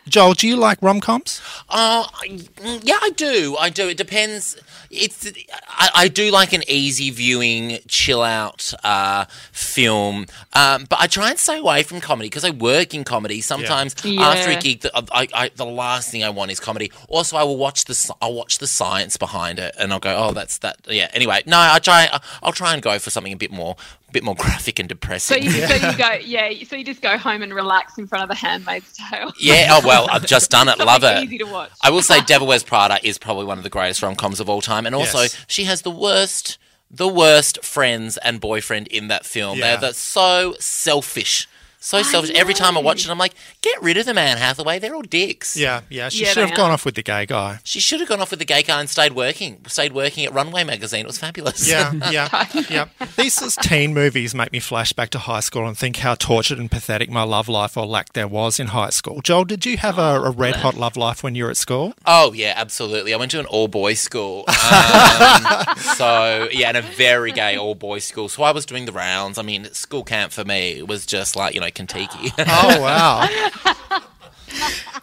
[0.10, 1.42] Joel, do you like rom coms?
[1.70, 3.56] Oh, I- mm, yeah, I do.
[3.60, 3.88] I do.
[3.90, 4.58] It depends.
[4.90, 5.32] It's.
[5.68, 11.30] I, I do like an easy viewing, chill out uh, film, um, but I try
[11.30, 13.42] and stay away from comedy because I work in comedy.
[13.42, 14.28] Sometimes Yeah.
[14.28, 16.92] after a gig, the, I, I, the last thing I want is comedy.
[17.08, 20.32] Also, I will watch the I'll watch the science behind it, and I'll go, oh,
[20.34, 20.78] that's that.
[20.88, 21.10] Yeah.
[21.14, 22.10] Anyway, no, I try.
[22.42, 24.94] I'll try and go for something a bit more, a bit more graphic and So
[24.96, 25.44] depressing.
[25.44, 26.52] you, so you go, yeah.
[26.66, 29.32] So you just go home and relax in front of The Handmaid's Tale.
[29.40, 29.68] yeah.
[29.72, 30.78] Oh well, I've just done it.
[30.80, 31.24] Love it.
[31.24, 31.72] Easy to watch.
[31.82, 34.50] I will say Devil Wears Prada is probably one of the greatest rom coms of
[34.50, 35.38] all time, and also Yes.
[35.48, 36.58] she has the worst,
[36.92, 39.58] the worst friends and boyfriend in that film.
[39.60, 39.76] Yeah.
[39.78, 41.48] They're, the so selfish,
[41.80, 42.32] so selfish.
[42.32, 44.80] Every time I watch it, I'm like, get rid of the man Hathaway.
[44.80, 45.56] They're all dicks.
[45.58, 46.10] Yeah, yeah.
[46.10, 46.74] She Yeah, should they have gone are.
[46.74, 47.60] off with the gay guy.
[47.64, 49.62] She should have gone off with the gay guy and stayed working.
[49.68, 51.02] Stayed working at Runway magazine.
[51.02, 51.68] It was fabulous.
[51.70, 52.86] Yeah, yeah, yeah.
[53.18, 56.60] These as teen movies make me flash back to high school and think how tortured
[56.60, 59.22] and pathetic my love life or lack there was in high school.
[59.22, 61.94] Joel, did you have a, a red hot love life when you were at school?
[62.06, 63.14] Oh yeah, absolutely.
[63.14, 64.56] I went to an all boys school, um,
[65.96, 68.30] so yeah, and a very gay all boys school.
[68.30, 69.38] So I was doing the rounds.
[69.38, 72.32] I mean, school camp for me was just like you know Kentucky.
[72.40, 73.28] Oh wow!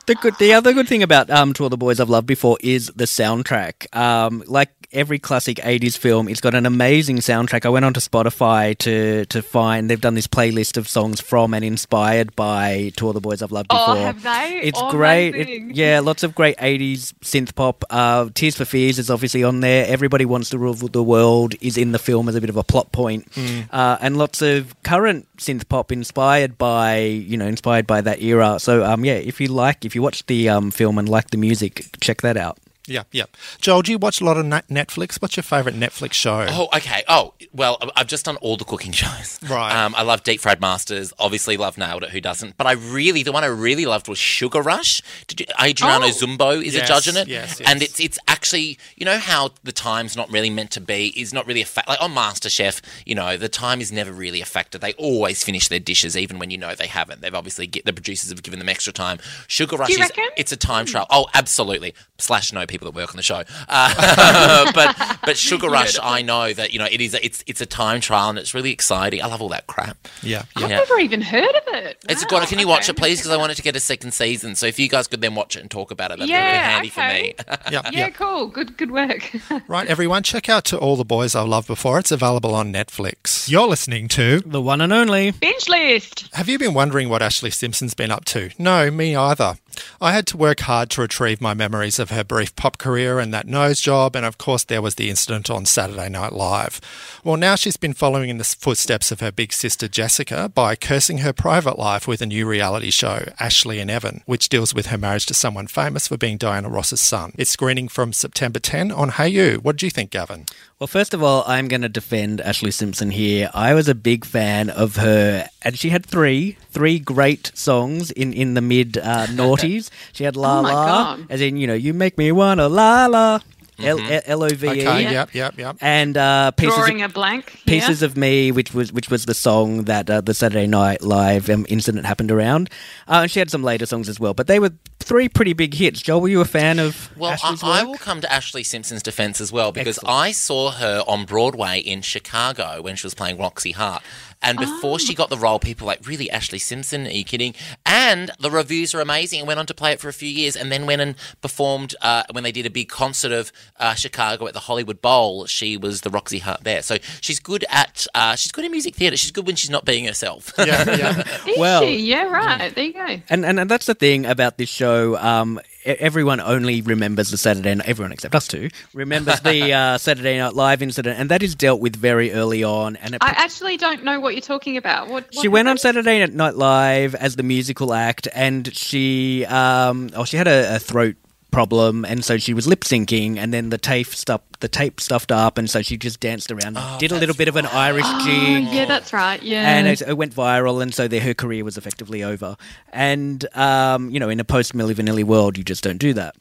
[0.07, 2.59] The good, the other good thing about um, To All the Boys I've Loved Before
[2.61, 3.95] is the soundtrack.
[3.97, 7.65] Um, like every classic '80s film, it's got an amazing soundtrack.
[7.65, 11.65] I went onto Spotify to to find they've done this playlist of songs from and
[11.65, 13.85] inspired by To All the Boys I've Loved Before.
[13.89, 14.07] Oh, Before.
[14.07, 14.61] have they?
[14.65, 15.29] It's Oh, great.
[15.37, 15.73] It- amazing.
[15.75, 17.85] yeah, lots of great '80s synth pop.
[17.91, 19.87] Uh, Tears for Fears is obviously on there.
[19.87, 22.65] Everybody Wants to Rule the World is in the film as a bit of a
[22.65, 23.29] plot point,
[23.71, 28.59] uh, and lots of current synth pop inspired by you know inspired by that era.
[28.59, 31.37] So um, yeah, if you like, if you watch the um, film and like the
[31.37, 32.59] music, check that out.
[32.87, 33.25] Yeah, yeah.
[33.61, 35.21] Joel, do you watch a lot of Netflix?
[35.21, 36.47] What's your favourite Netflix show?
[36.49, 37.03] Oh, okay.
[37.09, 39.39] Oh, well, I- I've just done all the cooking shows.
[39.49, 39.73] Right.
[39.75, 41.13] Um, I love Deep Fried Masters.
[41.19, 42.11] Obviously, love Nailed It.
[42.11, 42.57] Who doesn't?
[42.57, 45.03] But I really, the one I really loved was Sugar Rush.
[45.27, 46.11] Did you, Adriano Oh.
[46.11, 49.51] Zumbo is Yes, a judge in it, yes, and it's it's actually you know how
[49.65, 51.89] the time's not really meant to be is not really a fact.
[51.89, 54.79] Like on MasterChef, you know, the time is never really a factor.
[54.79, 57.21] They always finish their dishes, even when you know they haven't.
[57.23, 59.19] They've obviously get, the producers have given them extra time.
[59.49, 60.29] Sugar Rush you is reckon?
[60.37, 61.07] it's a time trial.
[61.11, 61.95] Oh, absolutely.
[62.19, 63.43] Slash no people that work on the show.
[63.69, 67.15] Uh, but but Sugar Rush, I know that you know it is.
[67.15, 69.23] A, it's it's a time trial and it's really exciting.
[69.23, 69.97] I love all that crap.
[70.23, 70.43] Yeah.
[70.57, 70.65] yeah.
[70.65, 70.77] I've Yeah.
[70.79, 71.99] never even heard of it.
[72.09, 72.49] It's Wow, good.
[72.49, 73.19] Can you watch it, please?
[73.19, 74.55] Because I want it to get a second season.
[74.57, 76.43] So if you guys could then watch it and talk about it, that'd be really
[76.45, 77.35] Yeah, handy okay.
[77.39, 77.57] for me.
[77.73, 78.47] Yep, Yeah, cool.
[78.49, 79.31] Good, good work.
[79.69, 81.99] Right, everyone, check out To All the Boys I Loved Before.
[81.99, 83.49] It's available on Netflix.
[83.49, 84.41] You're listening to.
[84.41, 85.33] The one and only.
[85.33, 86.29] Binge list.
[86.35, 88.51] Have you been wondering what Ashlee Simpson's been up to?
[88.59, 89.57] No, me either.
[90.01, 93.33] I had to work hard to retrieve my memories of her brief pop career and
[93.35, 96.81] that nose job, and of course, there was the incident on Saturday Night Live.
[97.25, 101.19] Well, now she's been following in the footsteps of her big sister Jessica by cursing
[101.19, 104.99] her private life with a new reality show, Ashlee and Evan, which deals with her
[104.99, 107.33] marriage to someone famous for being Diana Ross's son.
[107.37, 109.59] It's screening from September 10 on Hayu.
[109.63, 110.47] What do you think, Gavin?
[110.79, 113.51] Well, first of all, I'm going to defend Ashlee Simpson here.
[113.55, 118.35] I was a big fan of her, and she had three, three great songs in,
[118.35, 119.66] in the mid uh, noughties.
[120.13, 120.71] She had La oh La,
[121.17, 121.27] God.
[121.31, 123.41] as in, you know, you make me wanna La La,
[123.79, 125.77] L O V E, Okay, yep, yep, yep.
[125.81, 127.61] and uh, pieces of, a blank.
[127.67, 131.51] Pieces of Me, which was which was the song that uh, the Saturday Night Live
[131.51, 132.71] um, incident happened around.
[133.07, 135.75] Uh, and she had some later songs as well, but they were three pretty big
[135.75, 136.01] hits.
[136.01, 137.89] Joel, were you a fan of Well, I, Ashlee's I work?
[137.89, 140.17] will come to Ashlee Simpson's defense as well because Excellent.
[140.17, 144.03] I saw her on Broadway in Chicago when she was playing Roxy Hart.
[144.43, 147.07] And before she got the role, people were like, really, Ashlee Simpson?
[147.07, 147.55] Are you kidding?
[147.85, 150.55] And the reviews are amazing and went on to play it for a few years
[150.57, 154.47] and then went and performed uh, when they did a big concert of uh, Chicago
[154.47, 155.47] at the Hollywood Bowl.
[155.47, 156.83] She was the Roxy Hart there.
[156.83, 159.17] So she's good at uh, she's good in music theatre.
[159.17, 160.53] She's good when she's not being herself.
[160.59, 161.21] Yeah, yeah.
[161.49, 161.97] Is Well- she?
[161.99, 162.75] Yeah, right.
[162.75, 163.21] There you go.
[163.29, 165.17] And, and and that's the thing about this show.
[165.17, 167.75] Um, everyone only remembers the Saturday.
[167.75, 171.55] Night, everyone except us two remembers the uh, Saturday Night Live incident, and that is
[171.55, 172.97] dealt with very early on.
[172.97, 175.09] And it, I actually don't know what you're talking about.
[175.09, 175.79] What, what she went on?
[175.79, 180.79] Saturday Night Live as the musical act, and she um, oh she had a, a
[180.79, 181.17] throat
[181.57, 185.31] problem, and so she was lip syncing, and then the tape stuff the tape stuffed
[185.33, 188.05] up, and so she just danced around, and did a little bit of an Irish
[188.07, 188.65] Oh, jig.
[188.75, 189.43] yeah, that's right.
[189.43, 189.69] Yeah.
[189.77, 192.57] and it, it went viral, and so their, her career was effectively over.
[192.93, 196.35] And um, you know, in a post Milli Vanilli world, you just don't do that.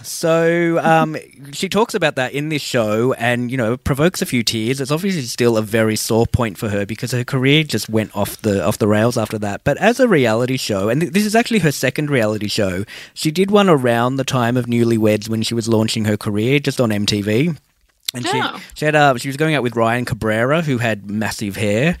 [0.06, 1.16] so um,
[1.52, 4.80] she talks about that in this show, and you know, provokes a few tears.
[4.80, 8.36] It's obviously still a very sore point for her because her career just went off
[8.42, 9.64] the off the rails after that.
[9.64, 12.84] But as a reality show, and th- this is actually her second reality show,
[13.14, 16.80] she did one around the time of Newlyweds when she was launching her career, just
[16.80, 17.56] on MTV.
[18.14, 18.60] And she, Oh.
[18.74, 21.96] she had uh, she was going out with Ryan Cabrera, who had massive hair.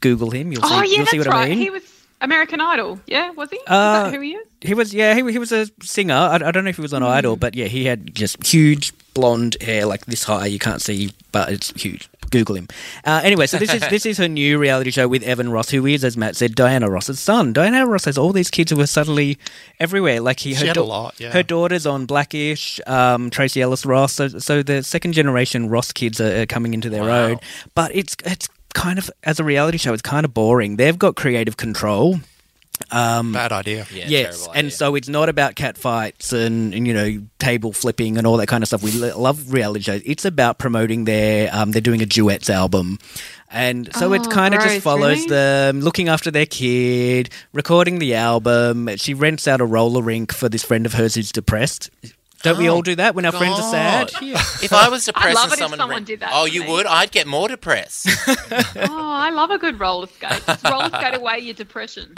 [0.00, 1.46] Google him, you'll see, oh, yeah, you'll see what right.
[1.46, 1.58] I mean.
[1.58, 1.82] He was
[2.22, 3.00] American Idol.
[3.06, 3.56] Yeah, was he?
[3.56, 4.46] Is Uh, that who he is?
[4.62, 6.14] He was, yeah, he, he was a singer.
[6.14, 7.08] I, I don't know if he was on Hmm.
[7.08, 10.46] Idol, but yeah, he had just huge blonde hair, like this high.
[10.46, 12.08] You can't see, but it's huge.
[12.32, 12.66] Google him.
[13.04, 15.86] Uh, anyway, so this is this is her new reality show with Evan Ross, who
[15.86, 17.52] is, as Matt said, Diana Ross's son.
[17.52, 19.38] Diana Ross has all these kids who are suddenly
[19.78, 20.20] everywhere.
[20.20, 21.30] Like he, She her, had a lot, yeah.
[21.30, 24.14] her daughter's on Blackish, um, Tracee Ellis Ross.
[24.14, 27.26] So, so the second generation Ross kids are, are coming into their Wow.
[27.26, 27.38] own.
[27.76, 30.76] But it's it's kind of as a reality show, it's kind of boring.
[30.76, 32.20] They've got creative control.
[32.90, 33.86] Bad idea.
[33.92, 37.72] Yeah, yes, terrible and so it's not about cat fights and, and you know table
[37.72, 38.82] flipping and all that kind of stuff.
[38.82, 40.02] We lo- love reality shows.
[40.04, 42.98] It's about promoting their um, they're doing a duets album,
[43.50, 45.28] and so it Oh, kind of just follows really?
[45.28, 48.88] them looking after their kid, recording the album.
[48.96, 51.90] She rents out a roller rink for this friend of hers who's depressed.
[52.42, 54.10] Don't we Oh, all do that when our friends are sad?
[54.12, 54.22] God.
[54.62, 56.70] If I was depressed love and it if someone, someone did that oh, you me.
[56.70, 56.86] would?
[56.86, 58.08] I'd get more depressed.
[58.74, 60.42] Oh, I love a good roller skate.
[60.46, 62.14] Just roller skate away your depression.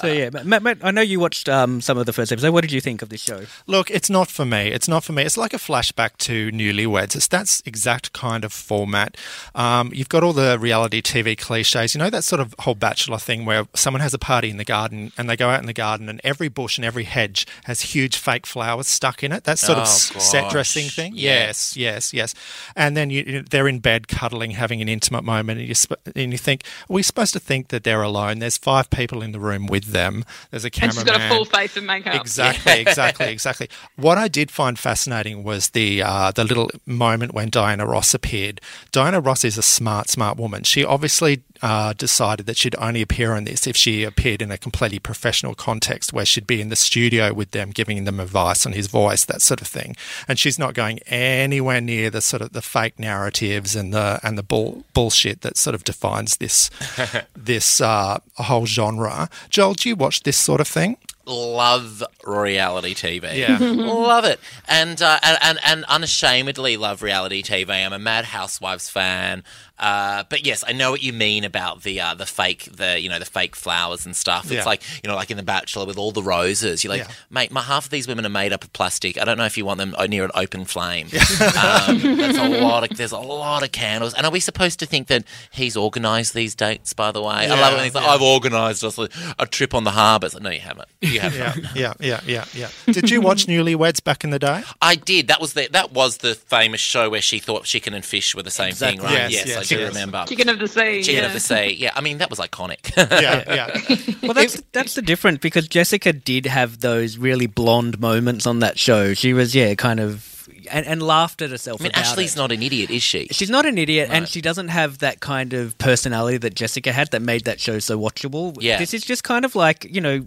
[0.00, 2.52] So yeah, Matt, Matt, I know you watched um, some of the first episode.
[2.52, 3.42] What did you think of this show?
[3.66, 4.68] Look, it's not for me.
[4.68, 5.22] It's not for me.
[5.22, 7.14] It's like a flashback to Newlyweds.
[7.14, 9.16] It's that exact kind of format.
[9.54, 11.94] Um, you've got all the reality TV cliches.
[11.94, 14.64] You know that sort of whole bachelor thing where someone has a party in the
[14.64, 17.80] garden and they go out in the garden and every bush and every hedge has
[17.82, 19.44] huge fake flowers stuck in it.
[19.44, 21.12] That sort of Oh, s- set dressing thing.
[21.14, 21.46] Yeah.
[21.46, 22.34] Yes, yes, yes.
[22.76, 26.00] And then you, you- they're in bed cuddling, having an intimate moment, and you sp-
[26.16, 28.38] and you think, are we supposed to think that they're alone?
[28.38, 30.24] There's five people in the room with them.
[30.50, 32.14] There's a And she's got a full face of makeup.
[32.14, 33.68] Exactly, exactly, exactly.
[33.96, 38.60] What I did find fascinating was the uh, the little moment when Diana Ross appeared.
[38.92, 40.62] Diana Ross is a smart, smart woman.
[40.64, 44.58] She obviously uh, decided that she'd only appear on this if she appeared in a
[44.58, 48.72] completely professional context, where she'd be in the studio with them, giving them advice on
[48.72, 49.96] his voice, that sort of thing.
[50.26, 54.38] And she's not going anywhere near the sort of the fake narratives and the and
[54.38, 56.70] the bull, bullshit that sort of defines this
[57.36, 59.28] this uh, whole genre.
[59.50, 60.96] Joel, do you watch this sort of thing?
[61.28, 63.36] love reality TV.
[63.36, 63.58] Yeah.
[63.60, 67.68] love it, and, uh, and and and unashamedly love reality TV.
[67.68, 69.44] I'm a Mad Housewives fan.
[69.78, 73.08] Uh, but yes, I know what you mean about the uh, the fake the you
[73.08, 74.46] know the fake flowers and stuff.
[74.50, 74.58] Yeah.
[74.58, 76.82] It's like you know like in The Bachelor with all the roses.
[76.84, 77.14] You're like, Yeah.
[77.30, 79.20] mate, my half of these women are made up of plastic.
[79.20, 81.06] I don't know if you want them near an open flame.
[81.06, 84.14] um, that's a lot of there's a lot of candles.
[84.14, 86.92] And are we supposed to think that he's organised these dates?
[86.92, 87.76] By the way, I love it.
[87.76, 88.14] When he's like, Yeah, yeah.
[88.14, 90.28] I've organised us a, a trip on the harbour.
[90.32, 90.88] Like, no, you haven't.
[91.00, 91.38] You haven't.
[91.74, 92.92] Yeah, yeah, yeah, yeah, yeah.
[92.92, 94.62] Did you watch Newlyweds back in the day?
[94.82, 95.28] I did.
[95.28, 98.42] That was the that was the famous show where she thought chicken and fish were
[98.42, 99.12] the same thing, right?
[99.12, 99.94] Yes, Yes, yes, do yes.
[99.94, 100.24] remember.
[100.26, 101.02] Chicken of the sea.
[101.02, 101.26] Chicken yeah.
[101.26, 101.74] of the sea.
[101.74, 102.92] Yeah, I mean that was iconic.
[103.18, 104.14] Yeah, yeah.
[104.22, 108.78] Well, that's that's the difference because Jessica did have those really blonde moments on that
[108.78, 109.14] show.
[109.14, 110.38] She was yeah, kind of
[110.70, 111.80] and, and laughed at herself.
[111.80, 112.38] I mean, about Ashlee's it.
[112.38, 113.28] not an idiot, is she?
[113.30, 117.10] She's not an idiot, and she doesn't have that kind of personality that Jessica had
[117.12, 118.56] that made that show so watchable.
[118.60, 118.78] Yeah.
[118.78, 120.26] This is just kind of like, you know,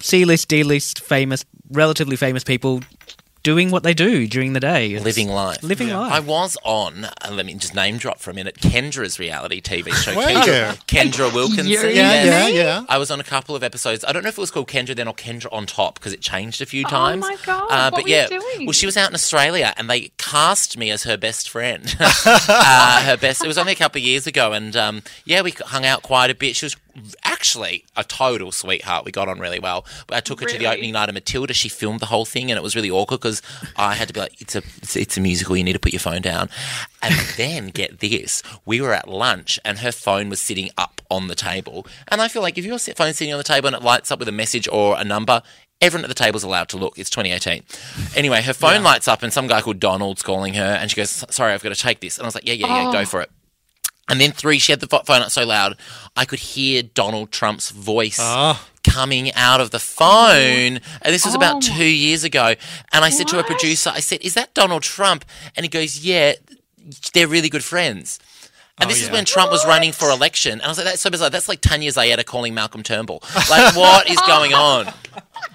[0.00, 2.82] C list, D list, famous, relatively famous people
[3.48, 4.90] doing what they do during the day.
[4.92, 5.62] It's Living life.
[5.62, 6.00] Living Yeah.
[6.00, 6.12] life.
[6.12, 9.90] I was on, uh, let me just name drop for a minute, Kendra's reality TV
[9.92, 10.12] show.
[10.14, 10.78] Kendra, you?
[10.86, 11.66] Kendra Wilkinson.
[11.66, 12.84] You- Yeah, yeah, yeah.
[12.90, 14.04] I was on a couple of episodes.
[14.06, 16.20] I don't know if it was called Kendra then or Kendra on top because it
[16.20, 17.24] changed a few times.
[17.24, 18.66] Oh my God, Uh, what but were you yeah, doing?
[18.66, 21.96] well, she was out in Australia and they cast me as her best friend.
[22.00, 23.42] uh, her best.
[23.42, 26.30] It was only a couple of years ago, and um, yeah, we hung out quite
[26.30, 26.54] a bit.
[26.54, 26.76] She was
[27.24, 29.04] actually a total sweetheart.
[29.04, 29.84] We got on really well.
[30.06, 31.54] But I took her to the opening night of Matilda.
[31.54, 33.42] She filmed the whole thing, and it was really awkward because
[33.76, 35.56] I had to be like, "It's a, it's, it's a musical.
[35.56, 36.48] You need to put your phone down."
[37.02, 41.28] And then get this, we were at lunch, and her phone was sitting up on
[41.28, 41.86] the table.
[42.08, 44.18] And I feel like if your phone's sitting on the table and it lights up
[44.18, 45.42] with a message or a number.
[45.80, 46.98] Everyone at the table's allowed to look.
[46.98, 47.62] It's 2018.
[48.16, 51.24] Anyway, her phone lights up, and some guy called Donald's calling her, and she goes,
[51.30, 52.92] "Sorry, I've got to take this." And I was like, "Yeah, yeah, yeah, oh.
[52.92, 53.30] go for it."
[54.08, 55.76] And then three, she had the phone up so loud,
[56.16, 58.64] I could hear Donald Trump's voice Ah.
[58.84, 60.80] coming out of the phone.
[61.02, 61.60] And this was about Oh.
[61.60, 62.54] two years ago.
[62.92, 65.24] And I said to a producer, I said, Is that Donald Trump?
[65.56, 66.32] And he goes, Yeah,
[67.12, 68.18] they're really good friends.
[68.80, 70.52] And Oh, this is when Trump was running for election.
[70.52, 71.28] And I was like, That's so bizarre.
[71.30, 73.22] That's like Tania Zaetta calling Malcolm Turnbull.
[73.50, 74.92] Like, what is going on?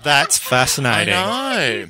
[0.03, 1.13] That's I fascinating.
[1.13, 1.85] know.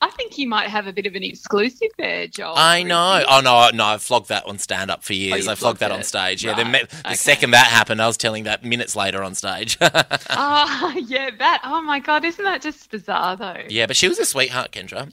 [0.00, 2.54] I think you might have a bit of an exclusive there, Joel.
[2.56, 3.24] I know.
[3.28, 3.84] Oh no, no!
[3.86, 5.44] I flogged that on stand up for years.
[5.46, 5.94] you I flogged flogged that it.
[5.94, 6.44] on stage.
[6.44, 7.14] Yeah, the, Right, me- the okay.
[7.14, 9.78] second that happened, I was telling that minutes later on stage.
[10.30, 11.60] Ah, yeah, that.
[11.64, 13.62] Oh my God, isn't that just bizarre though?
[13.68, 15.10] yeah, but she was a sweetheart, Kendra.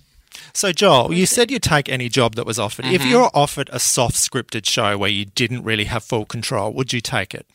[0.53, 2.85] So, Joel, you said you'd take any job that was offered.
[2.85, 3.09] If Mm-hmm.
[3.09, 6.91] you were offered a soft scripted show where you didn't really have full control, would
[6.93, 7.45] you take it?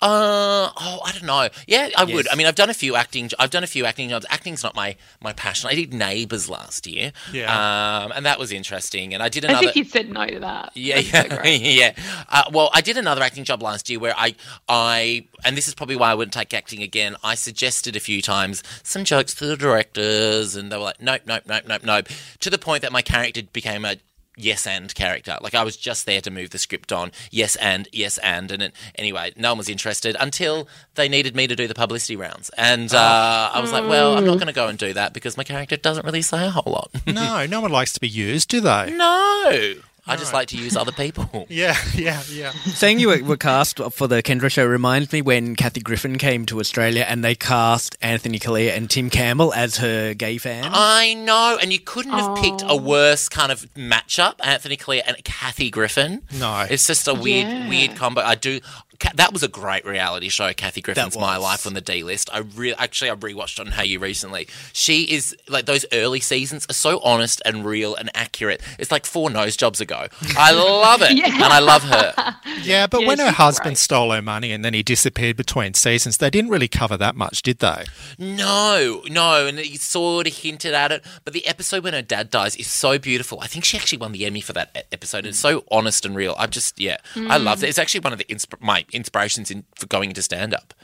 [0.00, 1.48] Uh oh, I don't know.
[1.66, 2.28] Yeah, I would.
[2.28, 3.30] I mean, I've done a few acting.
[3.38, 4.26] I've done a few acting jobs.
[4.30, 5.68] Acting's not my my passion.
[5.70, 7.12] I did Neighbours last year.
[7.32, 8.02] Yeah.
[8.04, 9.14] Um, and that was interesting.
[9.14, 9.56] And I did another.
[9.56, 9.72] I another.
[9.74, 10.72] think you said no to that.
[10.74, 11.60] Yeah, That's so yeah, great.
[11.62, 11.94] yeah.
[12.28, 14.34] Uh, well, I did another acting job last year where I,
[14.68, 17.16] I, and this is probably why I wouldn't take acting again.
[17.22, 21.22] I suggested a few times some jokes to the directors, and they were like, "Nope,
[21.26, 22.08] nope, nope, nope, nope."
[22.40, 23.96] To the point that my character became a
[24.36, 25.38] yes and character.
[25.40, 27.12] Like I was just there to move the script on.
[27.30, 31.46] Yes and yes and, and it, anyway, no one was interested until they needed me
[31.46, 34.52] to do the publicity rounds, and uh, I was like, "Well, I'm not going to
[34.52, 37.60] go and do that because my character doesn't really say a whole lot." No, no
[37.60, 38.90] one likes to be used, do they?
[38.96, 39.74] no.
[40.06, 41.28] I just like to use other people.
[41.52, 42.50] Yeah, yeah, yeah.
[42.50, 46.46] Saying you were, were cast for the Kendra show reminds me when Kathy Griffin came
[46.46, 50.64] to Australia and they cast Anthony Callea and Tim Campbell as her gay fan.
[50.72, 52.76] I know, and you couldn't have picked a oh.
[52.76, 56.22] worse kind of matchup, Anthony Callea and Kathy Griffin.
[56.38, 56.66] No.
[56.68, 57.68] it's just a weird, Yeah.
[57.68, 58.22] weird combo.
[58.22, 58.60] I do.
[59.02, 60.52] Ca- That was a great reality show.
[60.54, 61.36] Kathy Griffin's My.
[61.36, 62.30] Life on the D list.
[62.32, 64.46] I re- actually I rewatched on Hayu recently.
[64.72, 68.62] She is like those early seasons are so honest and real and accurate.
[68.78, 70.06] It's like four nose jobs ago.
[70.38, 71.34] I love it, Yeah.
[71.34, 72.14] and I love her.
[72.62, 73.78] Yeah, but Yeah, when her husband great.
[73.78, 77.42] stole her money and then he disappeared between seasons, they didn't really cover that much,
[77.42, 77.84] did they?
[78.18, 82.30] No, no, and he sort of hinted at it, but the episode when her dad
[82.30, 83.40] dies is so beautiful.
[83.40, 85.26] I think she actually won the Emmy for that episode.
[85.26, 86.34] It's so honest and real.
[86.38, 87.66] I just, yeah, I love it.
[87.66, 87.68] Mm.
[87.70, 90.74] It's actually one of the insp- my inspirations in for going into stand up.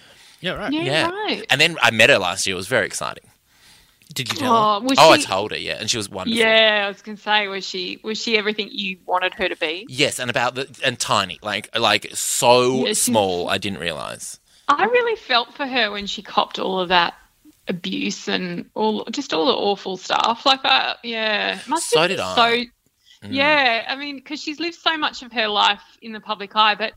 [0.41, 0.73] yeah, right.
[0.73, 1.47] Yeah, Yeah, right.
[1.51, 2.55] and then I met her last year.
[2.55, 3.25] It was very exciting.
[4.15, 4.85] Did you tell oh, her?
[4.85, 6.39] Oh, was Oh, I told her, yeah, and she was wonderful.
[6.39, 9.85] Yeah, I was gonna say, was she was she everything you wanted her to be?
[9.89, 13.49] Yes, and about the and tiny, like like so Yeah, small.
[13.51, 14.41] I didn't realize.
[14.67, 17.15] I really felt for her when she copped all of that
[17.69, 20.47] abuse and all just all the awful stuff.
[20.47, 22.35] Like, I, yeah, must So have did been I.
[22.35, 22.65] So,
[23.23, 26.75] yeah, I mean, because she's lived so much of her life in the public eye,
[26.75, 26.93] but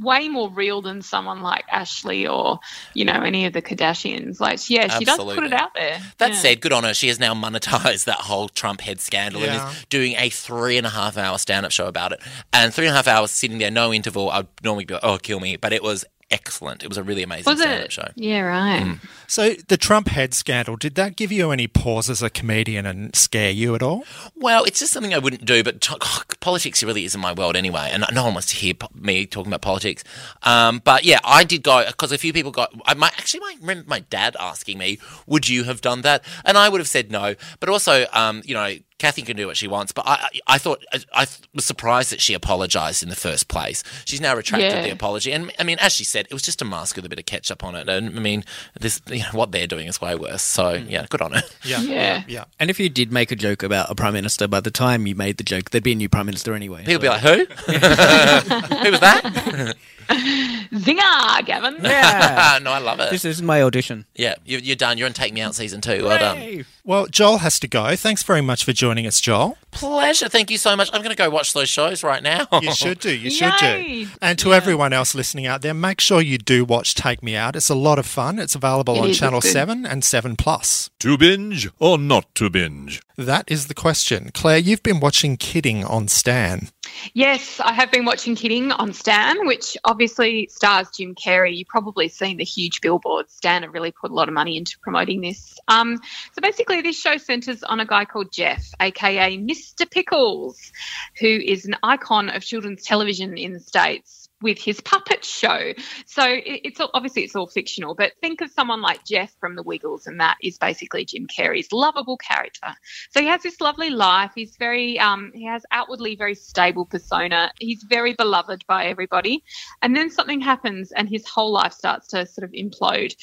[0.00, 2.58] way more real than someone like Ashlee or
[2.94, 4.40] you know any of the Kardashians.
[4.40, 6.00] Like, yeah, she does put it out there.
[6.18, 6.36] That Yeah.
[6.36, 6.94] said, good on her.
[6.94, 10.86] She has now monetized that whole Trump head scandal and is doing a three and
[10.86, 12.20] a half hour stand up show about it.
[12.52, 14.30] And three and a half hours sitting there, no interval.
[14.30, 15.56] I'd normally be like, oh, kill me.
[15.56, 16.82] But it was excellent.
[16.82, 17.92] It was a really amazing Was stand-up it?
[17.92, 18.08] show.
[18.16, 18.82] Yeah, right.
[18.82, 18.98] Mm.
[19.30, 23.14] So the Trump head scandal, did that give you any pause as a comedian and
[23.14, 24.02] scare you at all?
[24.34, 25.94] Well, it's just something I wouldn't do, but t-
[26.40, 29.52] politics really isn't my world anyway, and no one wants to hear po- me talking
[29.52, 30.02] about politics.
[30.42, 32.74] Um, but yeah, I did go because a few people got.
[32.86, 36.58] I might actually I remember my dad asking me, "Would you have done that?" And
[36.58, 37.36] I would have said no.
[37.60, 38.74] But also, um, you know.
[38.98, 42.34] Kathy can do what she wants, but I, I thought I was surprised that she
[42.34, 43.82] apologised in the first place.
[44.04, 44.82] She's now retracted Yeah.
[44.82, 47.08] the apology, and I mean, as she said, it was just a mask with a
[47.08, 47.88] bit of ketchup on it.
[47.88, 48.44] And I mean,
[48.78, 50.42] this, you know, what they're doing is way worse.
[50.42, 50.90] So mm.
[50.90, 51.42] yeah, good on her.
[51.62, 51.80] Yeah.
[51.82, 52.22] Yeah.
[52.26, 52.44] Yeah.
[52.58, 55.14] And if you did make a joke about a prime minister, by the time you
[55.14, 56.84] made the joke, there'd be a new prime minister anyway.
[56.86, 57.44] People So- be like, "Who?
[58.84, 59.76] Who was that?"
[60.72, 61.76] Zinger, Gavin.
[61.82, 62.58] yeah.
[62.62, 63.10] no, I love it.
[63.10, 64.06] this is my audition.
[64.14, 64.98] Yeah, you, you're done.
[64.98, 66.04] You're in Take Me Out season two.
[66.04, 66.64] Well done.
[66.84, 67.94] Well, Joel has to go.
[67.96, 69.56] Thanks very much for joining us, Joel.
[69.70, 70.28] Pleasure.
[70.28, 70.90] Thank you so much.
[70.92, 72.48] I'm going to go watch those shows right now.
[72.60, 73.14] You should do.
[73.14, 74.04] You should Yay.
[74.04, 74.10] do.
[74.20, 77.54] And to everyone else listening out there, make sure you do watch Take Me Out.
[77.54, 78.38] It's a lot of fun.
[78.38, 80.90] It's available It on Channel 7 and 7 Plus.
[81.00, 83.00] To binge or not to binge?
[83.16, 84.30] That is the question.
[84.32, 86.68] Claire, you've been watching Kidding on Stan.
[87.12, 91.56] Yes, I have been watching Kidding on Stan, which obviously stars Jim Carrey.
[91.56, 93.32] You've probably seen the huge billboards.
[93.32, 95.58] Stan have really put a lot of money into promoting this.
[95.68, 95.96] Um,
[96.32, 99.90] so basically, this show centres on a guy called Jeff, aka Mr.
[99.90, 100.72] Pickles,
[101.18, 105.72] who is an icon of children's television in the States with his puppet show.
[106.06, 109.54] So it, it's all, obviously it's all fictional, but think of someone like Jeff from
[109.54, 112.74] The Wiggles, and that is basically Jim Carrey's lovable character.
[113.10, 114.32] So he has this lovely life.
[114.34, 117.52] He's very, um, he has outwardly very stable persona.
[117.58, 119.44] He's very beloved by everybody,
[119.82, 123.14] and then something happens, and his whole life starts to sort of implode.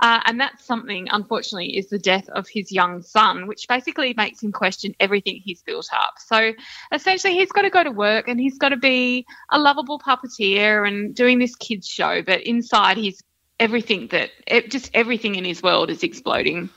[0.00, 4.42] Uh, and that something, unfortunately, is the death of his young son, which basically makes
[4.42, 6.14] him question everything he's built up.
[6.18, 6.52] So
[6.92, 10.65] essentially, he's got to go to work, and he's got to be a lovable puppeteer
[10.84, 13.22] and doing this kids show, but inside he's
[13.58, 14.30] everything that
[14.68, 16.68] just everything in his world is exploding.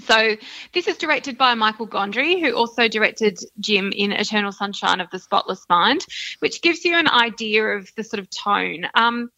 [0.00, 0.36] So
[0.72, 5.18] this is directed by Michel Gondry, who also directed Jim in Eternal Sunshine of the
[5.18, 6.06] Spotless Mind,
[6.38, 8.86] which gives you an idea of the sort of tone.
[8.94, 9.30] Um,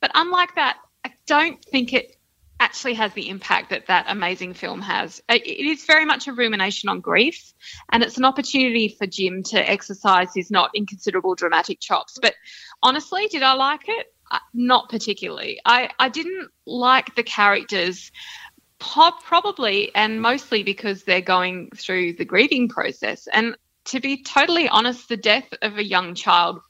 [0.00, 2.16] but unlike that, I don't think it
[2.60, 5.20] actually has the impact that that amazing film has.
[5.28, 7.52] It is very much a rumination on grief,
[7.90, 12.18] and it's an opportunity for Jim to exercise his not inconsiderable dramatic chops.
[12.20, 12.34] But
[12.82, 14.06] honestly, did I like it?
[14.30, 15.60] Uh, Not particularly.
[15.64, 18.12] I, I didn't like the characters
[18.78, 23.26] probably and mostly because they're going through the grieving process.
[23.26, 23.56] And
[23.86, 26.60] to be totally honest, the death of a young child,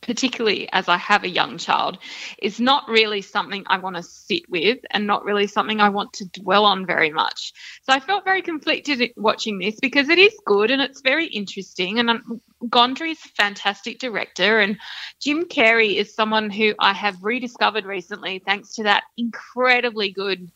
[0.00, 1.98] particularly as I have a young child,
[2.40, 6.12] is not really something I want to sit with and not really something I want
[6.14, 7.52] to dwell on very much.
[7.82, 11.98] So I felt very conflicted watching this because it is good and it's very interesting.
[11.98, 12.20] And
[12.64, 14.78] Gondry is a fantastic director, and
[15.20, 20.50] Jim Carrey is someone who I have rediscovered recently thanks to that incredibly good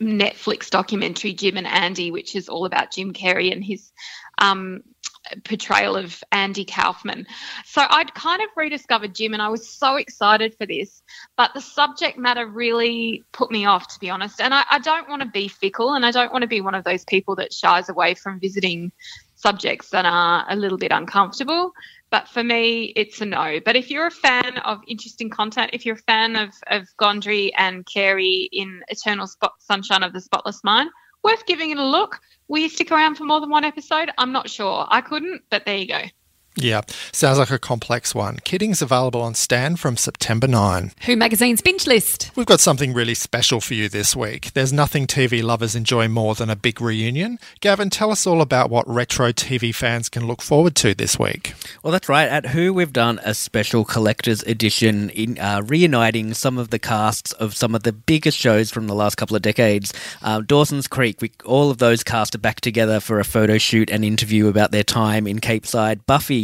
[0.00, 3.92] Netflix documentary Jim and Andy, which is all about Jim Carrey and his
[4.38, 4.82] um,
[5.44, 7.26] portrayal of Andy Kaufman.
[7.64, 11.02] So I'd kind of rediscovered Jim, and I was so excited for this.
[11.36, 14.40] But the subject matter really put me off, to be honest.
[14.40, 16.74] And I, I don't want to be fickle, and I don't want to be one
[16.74, 18.92] of those people that shies away from visiting
[19.34, 21.72] subjects that are a little bit uncomfortable.
[22.10, 23.58] But for me, it's a no.
[23.64, 27.50] But if you're a fan of interesting content, if you're a fan of, of Gondry
[27.56, 30.90] and Carrey in Eternal Spot- Sunshine of the Spotless Mind,
[31.22, 32.20] worth giving it a look.
[32.48, 34.10] Will you stick around for more than one episode?
[34.18, 34.86] I'm not sure.
[34.88, 36.02] I couldn't, but there you go.
[36.54, 36.82] Yeah,
[37.12, 38.36] sounds like a complex one.
[38.44, 40.92] Kidding's available on Stan from September 9.
[41.06, 42.30] Who Magazine's binge list.
[42.36, 44.52] We've got something really special for you this week.
[44.52, 47.38] There's nothing TV lovers enjoy more than a big reunion.
[47.60, 51.54] Gavin, tell us all about what retro TV fans can look forward to this week.
[51.82, 52.28] Well, that's right.
[52.28, 57.32] At Who, we've done a special collector's edition in uh, reuniting some of the casts
[57.32, 59.94] of some of the biggest shows from the last couple of decades.
[60.20, 63.90] Uh, Dawson's Creek, we, all of those cast are back together for a photo shoot
[63.90, 66.04] and interview about their time in Capeside.
[66.06, 66.41] Buffy,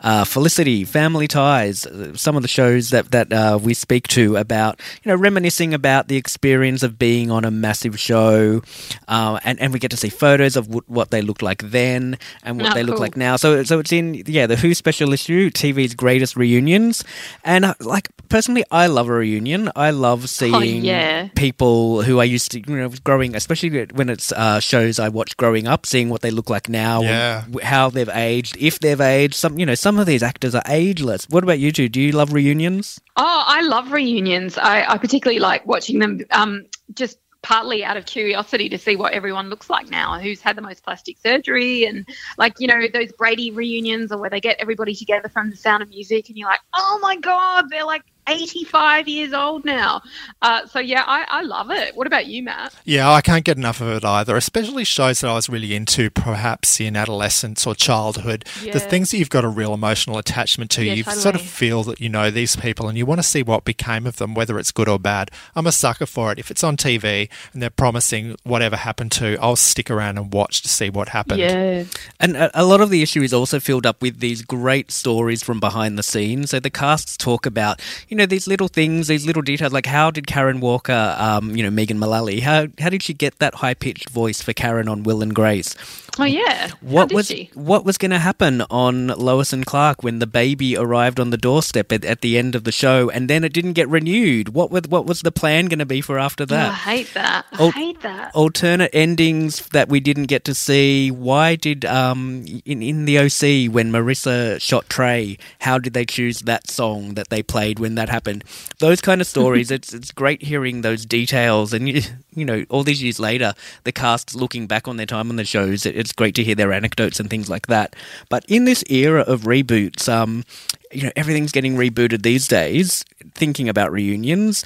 [0.00, 4.36] uh, Felicity, Family Ties, uh, some of the shows that, that uh, we speak to
[4.36, 8.62] about, you know, reminiscing about the experience of being on a massive show.
[9.06, 12.18] Uh, and, and we get to see photos of w- what they looked like then
[12.42, 13.02] and what Oh, they look cool.
[13.06, 13.36] like now.
[13.36, 17.02] So, so it's in yeah the Who special issue, TV's greatest reunions,
[17.44, 19.70] and uh, like personally, I love a reunion.
[19.74, 21.28] I love seeing Oh, yeah.
[21.34, 25.36] people who I used to you know growing, especially when it's uh, shows I watched
[25.36, 27.44] growing up, seeing what they look like now, Yeah.
[27.44, 29.17] and how they've aged, if they've aged.
[29.26, 31.26] Some you know some of these actors are ageless.
[31.28, 31.88] What about you two?
[31.88, 33.00] Do you love reunions?
[33.16, 34.58] Oh, I love reunions.
[34.58, 39.12] I, I particularly like watching them um, just partly out of curiosity to see what
[39.12, 42.06] everyone looks like now, who's had the most plastic surgery, and
[42.36, 45.82] like, you know, those Brady reunions or where they get everybody together from the sound
[45.82, 50.02] of music and you're like, oh my God, they're like 85 years old now.
[50.42, 51.96] Uh, so yeah, I, I love it.
[51.96, 52.74] What about you, Matt?
[52.84, 56.10] Yeah, I can't get enough of it either, especially shows that I was really into
[56.10, 58.44] perhaps in adolescence or childhood.
[58.62, 58.72] Yeah.
[58.72, 61.82] The things that you've got a real emotional attachment to, Yeah, you sort of feel
[61.84, 64.58] that you know these people and you want to see what became of them, whether
[64.58, 65.30] it's good or bad.
[65.54, 66.38] I'm a sucker for it.
[66.38, 70.62] If it's on TV and they're promising whatever happened to, I'll stick around and watch
[70.62, 71.40] to see what happened.
[71.40, 71.84] Yeah.
[72.20, 75.42] And a, a lot of the issue is also filled up with these great stories
[75.42, 76.50] from behind the scenes.
[76.50, 80.10] So the casts talk about, you know, these little things, these little details, like how
[80.10, 83.74] did Karen Walker, um, you know, Megan Mullally, how how did she get that high
[83.74, 85.74] pitched voice for Karen on Will and Grace?
[86.18, 86.68] Oh yeah.
[86.80, 87.50] What did was she?
[87.54, 91.36] what was going to happen on Lois and Clark when the baby arrived on the
[91.36, 94.50] doorstep at, at the end of the show, and then it didn't get renewed?
[94.50, 96.70] What was what was the plan going to be for after Oh, that?
[96.70, 97.46] I hate that.
[97.52, 98.30] I Oh, hate that.
[98.34, 101.10] alternate endings that we didn't get to see.
[101.10, 105.36] Why did um in in the OC when Marissa shot Trey?
[105.60, 108.44] How did they choose that song that they played when that happened?
[108.78, 109.70] Those kind of stories.
[109.70, 112.02] it's it's great hearing those details, and you,
[112.34, 113.52] you know all these years later,
[113.84, 115.84] the cast looking back on their time on the shows.
[115.86, 117.94] It, it's great to hear their anecdotes and things like that.
[118.28, 120.44] But in this era of reboots, um.
[120.90, 123.04] You know everything's getting rebooted these days.
[123.34, 124.64] Thinking about reunions,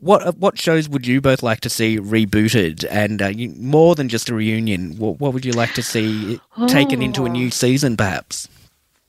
[0.00, 3.94] what uh, what shows would you both like to see rebooted, and uh, you, more
[3.94, 4.96] than just a reunion?
[4.96, 8.48] What, what would you like to see taken into a new season, perhaps?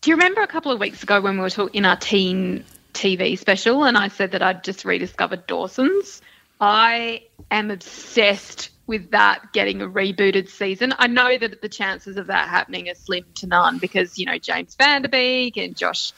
[0.02, 2.66] Do you remember a couple of weeks ago when we were talking in our teen
[2.94, 6.22] TV special, and I said that I'd just rediscovered Dawson's?
[6.60, 10.94] I am obsessed with that getting a rebooted season.
[11.00, 14.38] I know that the chances of that happening are slim to none because you know
[14.38, 16.12] James Van Der Beek and Josh.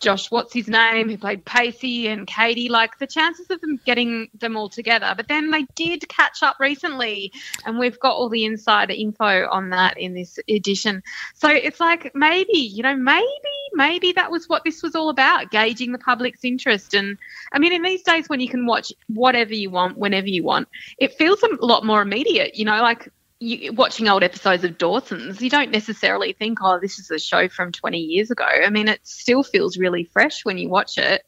[0.00, 4.28] Josh, what's his name, who played Pacey and Katie, like the chances of them getting
[4.34, 5.14] them all together.
[5.16, 7.32] But then they did catch up recently,
[7.64, 11.02] and we've got all the insider info on that in this edition.
[11.34, 13.26] So it's like maybe, you know, maybe,
[13.72, 16.94] maybe that was what this was all about, gauging the public's interest.
[16.94, 17.18] And
[17.52, 20.68] I mean, in these days when you can watch whatever you want, whenever you want,
[20.98, 25.40] it feels a lot more immediate, you know, like you, watching old episodes of Dawson's,
[25.40, 28.44] you don't necessarily think, oh, this is a show from 20 years ago.
[28.44, 31.22] I mean, it still feels really fresh when you watch it.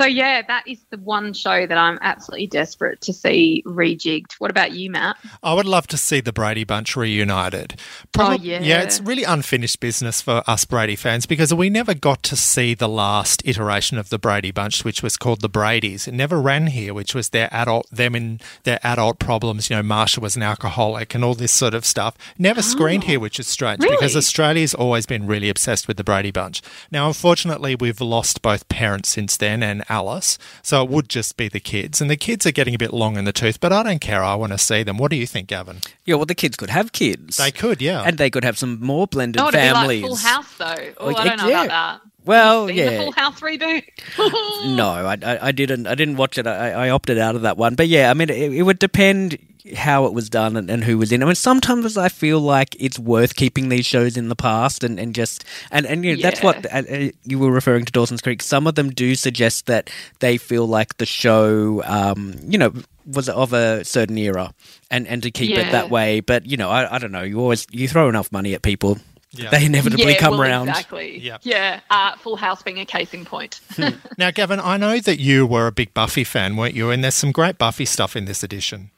[0.00, 4.32] So, yeah, that is the one show that I'm absolutely desperate to see rejigged.
[4.38, 5.18] What about you, Matt?
[5.42, 7.78] I would love to see the Brady Bunch reunited.
[8.18, 8.60] Oh, yeah.
[8.60, 12.72] Yeah, it's really unfinished business for us Brady fans because we never got to see
[12.72, 16.08] the last iteration of the Brady Bunch, which was called the Brady's.
[16.08, 19.68] It never ran here, which was their adult, them in their adult problems.
[19.68, 22.16] You know, Marsha was an alcoholic and all this sort of stuff.
[22.38, 23.22] Never screened here, oh.
[23.22, 24.18] which is strange because Oh.
[24.18, 26.62] Australia's always been really obsessed with the Brady Bunch.
[26.90, 31.48] Now, unfortunately, we've lost both parents since then and Alice, so it would just be
[31.48, 32.00] the kids.
[32.00, 34.22] And the kids are getting a bit long in the tooth, but I don't care.
[34.22, 34.96] I want to see them.
[34.96, 35.78] What do you think, Gavin?
[36.04, 37.36] Yeah, well, the kids could have kids.
[37.36, 38.04] They could, yeah.
[38.06, 40.02] and they could have some more blended Oh, it'd families.
[40.02, 40.92] be like Full House, though.
[40.98, 41.64] Oh, I don't know yeah.
[41.64, 42.10] about that.
[42.24, 42.90] Well, Seen yeah.
[42.90, 43.84] The Full House reboot?
[44.76, 45.86] No, I, I, I didn't.
[45.86, 46.46] I didn't watch it.
[46.46, 47.74] I, I opted out of that one.
[47.74, 49.38] But yeah, I mean, it, it would depend
[49.76, 51.24] how it was done and, and who was in it.
[51.24, 54.98] I mean, sometimes I feel like it's worth keeping these shows in the past and,
[54.98, 58.20] and just and and you know, that's what uh, uh, you were referring to Dawson's
[58.20, 58.42] Creek.
[58.42, 59.90] Some of them do suggest that
[60.20, 62.72] they feel like the show, um, you know.
[63.06, 64.52] Was of a certain era,
[64.88, 67.22] and, and to keep it that way, but you know, I, I don't know.
[67.22, 68.98] You always you throw enough money at people,
[69.32, 69.50] Yeah.
[69.50, 70.68] they inevitably yeah, come well, around.
[70.68, 71.18] Exactly.
[71.18, 71.38] Yeah.
[71.42, 71.80] Yeah.
[71.90, 73.60] Uh, Full House being a case in point.
[74.18, 76.90] Now, Gavin, I know that you were a big Buffy fan, weren't you?
[76.90, 78.90] And there's some great Buffy stuff in this edition.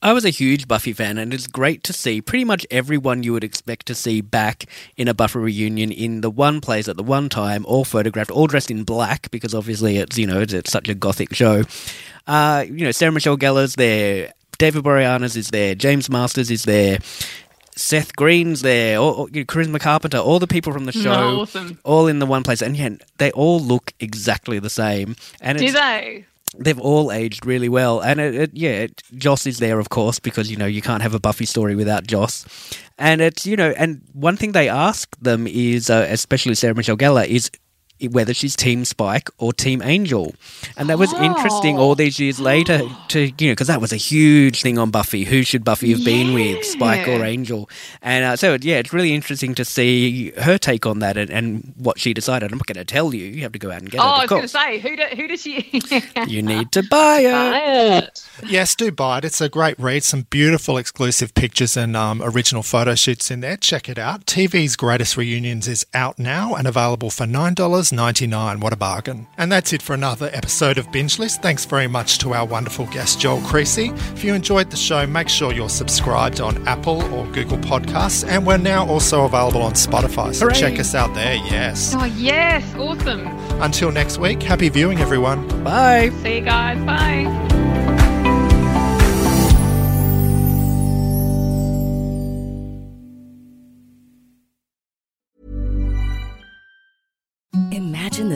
[0.00, 3.32] I was a huge Buffy fan, and it's great to see pretty much everyone you
[3.32, 4.64] would expect to see back
[4.96, 8.46] in a Buffy reunion in the one place at the one time, all photographed, all
[8.46, 11.64] dressed in black because obviously it's you know it's, it's such a gothic show.
[12.28, 16.98] Uh, you know, Sarah Michelle Gellar's there, David Boreanaz is there, James Marsters is there.
[17.74, 21.40] Seth Green's there, or, or, you know, Charisma Carpenter, all the people from the show,
[21.42, 21.78] Awesome.
[21.84, 25.14] all in the one place, and yeah, they all look exactly the same.
[25.40, 26.26] And Do they?
[26.56, 28.00] They've all aged really well.
[28.00, 31.02] And it, it, yeah it, joss is there of course because you know you can't
[31.02, 32.44] have a buffy story without joss.
[32.98, 36.96] And it's you know and one thing they ask them is uh, especially sarah michelle
[36.96, 37.50] gellar is
[38.10, 40.34] whether she's team spike or team angel
[40.76, 43.96] and that was interesting all these years later to you know because that was a
[43.96, 47.68] huge thing on buffy who should buffy have been with spike or angel
[48.02, 51.72] and uh, so yeah it's really interesting to see her take on that and, and
[51.76, 53.90] what she decided i'm not going to tell you you have to go out and
[53.90, 55.82] get Oh, it Oh, I was going to say, who, do, who does she?
[56.26, 59.24] you need to buy it Yes, do buy it.
[59.24, 60.04] It's a great read.
[60.04, 63.56] Some beautiful exclusive pictures and um, original photo shoots in there.
[63.56, 64.26] Check it out.
[64.26, 68.60] TV's Greatest Reunions is out now and available for $9 $4.99.
[68.60, 69.26] What a bargain.
[69.36, 71.42] And that's it for another episode of Binge List.
[71.42, 73.90] Thanks very much to our wonderful guest, Joel Creasy.
[74.14, 78.26] If you enjoyed the show, make sure you're subscribed on Apple or Google Podcasts.
[78.26, 80.54] And we're now also available on Spotify, so Hooray.
[80.58, 81.94] check us out there, yes.
[81.96, 82.64] Oh, yes.
[82.76, 83.26] Awesome.
[83.60, 85.46] Until next week, happy viewing, everyone.
[85.64, 86.10] Bye.
[86.22, 86.78] See you guys.
[86.84, 87.67] Bye.